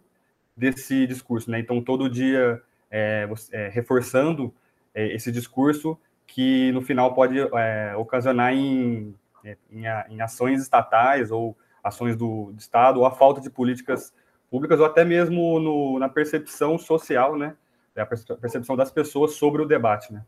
desse 0.55 1.05
discurso, 1.05 1.51
né? 1.51 1.59
Então, 1.59 1.81
todo 1.81 2.09
dia 2.09 2.61
é, 2.89 3.29
é, 3.51 3.67
reforçando 3.69 4.53
é, 4.93 5.13
esse 5.13 5.31
discurso 5.31 5.97
que 6.25 6.71
no 6.71 6.81
final 6.81 7.13
pode 7.13 7.39
é, 7.39 7.95
ocasionar 7.95 8.53
em, 8.53 9.15
é, 9.43 9.57
em, 9.71 9.83
em, 10.09 10.21
ações 10.21 10.61
estatais 10.61 11.31
ou 11.31 11.55
ações 11.83 12.17
do, 12.17 12.51
do, 12.51 12.59
Estado, 12.59 12.99
ou 12.99 13.05
a 13.05 13.11
falta 13.11 13.39
de 13.39 13.49
políticas 13.49 14.13
públicas, 14.49 14.79
ou 14.79 14.85
até 14.85 15.05
mesmo 15.05 15.59
no, 15.59 15.99
na 15.99 16.09
percepção 16.09 16.77
social, 16.77 17.37
né? 17.37 17.55
A 17.95 18.05
percepção 18.05 18.75
das 18.75 18.91
pessoas 18.91 19.33
sobre 19.33 19.61
o 19.61 19.65
debate, 19.65 20.13
né? 20.13 20.23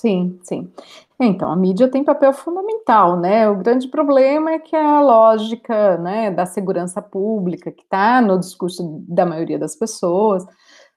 Sim, 0.00 0.38
sim. 0.42 0.72
Então, 1.20 1.50
a 1.52 1.56
mídia 1.56 1.86
tem 1.90 2.02
papel 2.02 2.32
fundamental, 2.32 3.20
né? 3.20 3.50
O 3.50 3.56
grande 3.58 3.86
problema 3.88 4.52
é 4.52 4.58
que 4.58 4.74
a 4.74 5.02
lógica 5.02 5.98
né, 5.98 6.30
da 6.30 6.46
segurança 6.46 7.02
pública, 7.02 7.70
que 7.70 7.82
está 7.82 8.22
no 8.22 8.38
discurso 8.40 9.04
da 9.06 9.26
maioria 9.26 9.58
das 9.58 9.76
pessoas, 9.76 10.46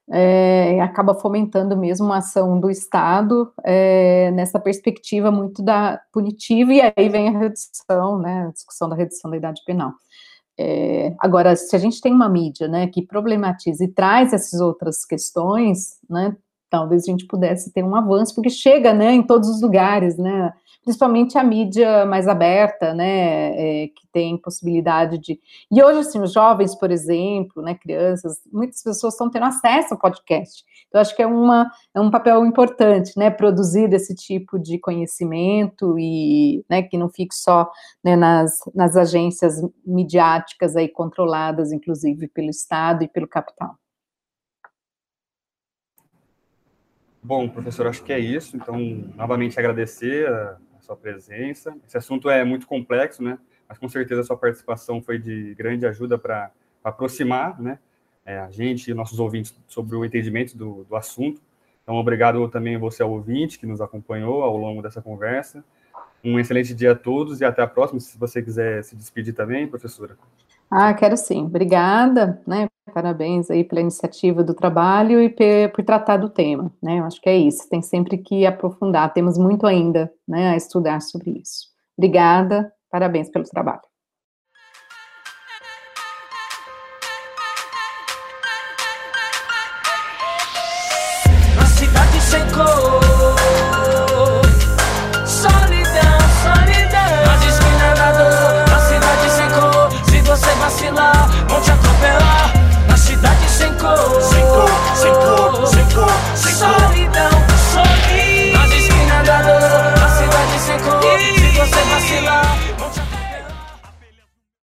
é, 0.10 0.80
acaba 0.82 1.16
fomentando 1.16 1.76
mesmo 1.76 2.06
uma 2.06 2.20
ação 2.20 2.58
do 2.62 2.70
Estado 2.70 3.52
é, 3.66 4.32
nessa 4.32 4.58
perspectiva 4.58 5.30
muito 5.32 5.62
da 5.62 6.00
punitiva, 6.13 6.74
e 6.74 6.82
aí 6.82 7.10
vem 7.10 7.28
a 7.28 7.38
redução, 7.39 8.18
né, 8.20 8.48
a 8.48 8.52
discussão 8.52 8.88
da 8.88 8.96
redução 8.96 9.32
da 9.32 9.38
idade 9.38 9.62
penal. 9.66 9.92
É, 10.58 11.13
agora, 11.20 11.56
se 11.58 11.76
a 11.76 11.80
gente 11.80 12.00
tem 12.00 12.13
uma 12.13 12.30
mídia, 12.30 12.70
né, 12.70 12.88
que 12.88 13.06
problematiza 13.06 13.84
e 13.84 13.89
traz 13.89 14.32
essas 14.32 14.62
outras 14.62 15.04
questões, 15.06 15.98
né, 16.10 16.38
talvez 16.73 17.03
a 17.03 17.12
gente 17.12 17.27
pudesse 17.27 17.71
ter 17.71 17.83
um 17.83 17.95
avanço, 17.95 18.33
porque 18.33 18.49
chega, 18.49 18.91
né, 18.95 19.13
em 19.13 19.21
todos 19.21 19.47
os 19.47 19.62
lugares, 19.62 20.17
né, 20.17 20.51
principalmente 20.83 21.38
a 21.38 21.43
mídia 21.43 22.03
mais 22.03 22.27
aberta, 22.27 22.95
né, 22.95 23.83
é, 23.83 23.88
que 23.89 24.07
tem 24.12 24.36
possibilidade 24.39 25.19
de. 25.19 25.39
E 25.71 25.83
hoje, 25.83 25.99
assim, 25.99 26.19
os 26.19 26.33
jovens, 26.33 26.73
por 26.73 26.89
exemplo, 26.89 27.62
né, 27.62 27.75
crianças, 27.75 28.39
muitas 28.51 28.81
pessoas 28.81 29.13
estão 29.13 29.29
tendo 29.29 29.45
acesso 29.45 29.93
ao 29.93 29.99
podcast. 29.99 30.63
Então, 30.88 30.99
acho 30.99 31.15
que 31.15 31.21
é, 31.21 31.27
uma, 31.27 31.69
é 31.93 32.01
um 32.01 32.09
papel 32.09 32.43
importante, 32.43 33.12
né, 33.19 33.29
produzir 33.29 33.93
esse 33.93 34.15
tipo 34.15 34.57
de 34.57 34.79
conhecimento 34.79 35.95
e, 35.99 36.65
né, 36.67 36.81
que 36.81 36.97
não 36.97 37.07
fique 37.07 37.36
só 37.36 37.69
né, 38.03 38.15
nas, 38.15 38.51
nas 38.73 38.97
agências 38.97 39.62
midiáticas 39.86 40.75
aí 40.75 40.89
controladas, 40.89 41.71
inclusive 41.71 42.27
pelo 42.29 42.49
Estado 42.49 43.03
e 43.03 43.07
pelo 43.07 43.27
capital. 43.27 43.77
Bom, 47.23 47.47
professor, 47.47 47.88
acho 47.88 48.03
que 48.03 48.12
é 48.12 48.19
isso. 48.19 48.57
Então, 48.57 48.77
novamente 49.15 49.57
agradecer 49.57 50.27
a, 50.27 50.57
sua 50.81 50.97
presença. 50.97 51.73
Esse 51.88 51.97
assunto 51.97 52.29
é 52.29 52.43
muito 52.43 52.67
complexo, 52.67 53.23
né? 53.23 53.39
Mas 53.69 53.77
com 53.77 53.88
certeza 53.88 54.19
a 54.19 54.23
sua 54.25 54.36
participação 54.36 55.01
foi 55.01 55.17
de 55.17 55.55
grande 55.55 55.86
ajuda 55.86 56.17
para 56.17 56.51
aproximar, 56.83 57.57
né? 57.62 57.79
É, 58.25 58.38
a 58.38 58.49
gente 58.49 58.91
e 58.91 58.93
nossos 58.93 59.17
ouvintes 59.17 59.55
sobre 59.67 59.95
o 59.95 60.03
entendimento 60.03 60.57
do, 60.57 60.83
do 60.83 60.95
assunto. 60.95 61.41
Então, 61.81 61.95
obrigado 61.95 62.45
também 62.49 62.77
você 62.77 63.01
ouvinte 63.01 63.57
que 63.57 63.65
nos 63.65 63.79
acompanhou 63.79 64.43
ao 64.43 64.57
longo 64.57 64.81
dessa 64.81 65.01
conversa. 65.01 65.63
Um 66.21 66.38
excelente 66.38 66.73
dia 66.73 66.91
a 66.91 66.95
todos 66.95 67.39
e 67.39 67.45
até 67.45 67.62
a 67.62 67.67
próxima. 67.67 67.99
Se 68.01 68.17
você 68.17 68.41
quiser 68.41 68.83
se 68.83 68.95
despedir 68.95 69.33
também, 69.33 69.67
professora. 69.67 70.17
Ah, 70.69 70.93
quero 70.93 71.15
sim. 71.15 71.45
Obrigada, 71.45 72.41
né? 72.45 72.67
Parabéns 72.93 73.49
aí 73.49 73.63
pela 73.63 73.82
iniciativa 73.82 74.43
do 74.43 74.53
trabalho 74.53 75.19
e 75.21 75.29
por 75.69 75.84
tratar 75.84 76.17
do 76.17 76.29
tema, 76.29 76.71
né? 76.82 76.99
Eu 76.99 77.06
acho 77.06 77.19
que 77.19 77.29
é 77.29 77.38
isso. 77.38 77.67
Tem 77.69 77.82
sempre 77.82 78.17
que 78.17 78.45
aprofundar. 78.45 79.12
Temos 79.13 79.38
muito 79.38 79.65
ainda, 79.65 80.12
né, 80.27 80.49
a 80.49 80.56
estudar 80.56 81.01
sobre 81.01 81.32
isso. 81.32 81.67
Obrigada. 81.97 82.71
Parabéns 82.91 83.29
pelo 83.29 83.45
trabalho. 83.45 83.92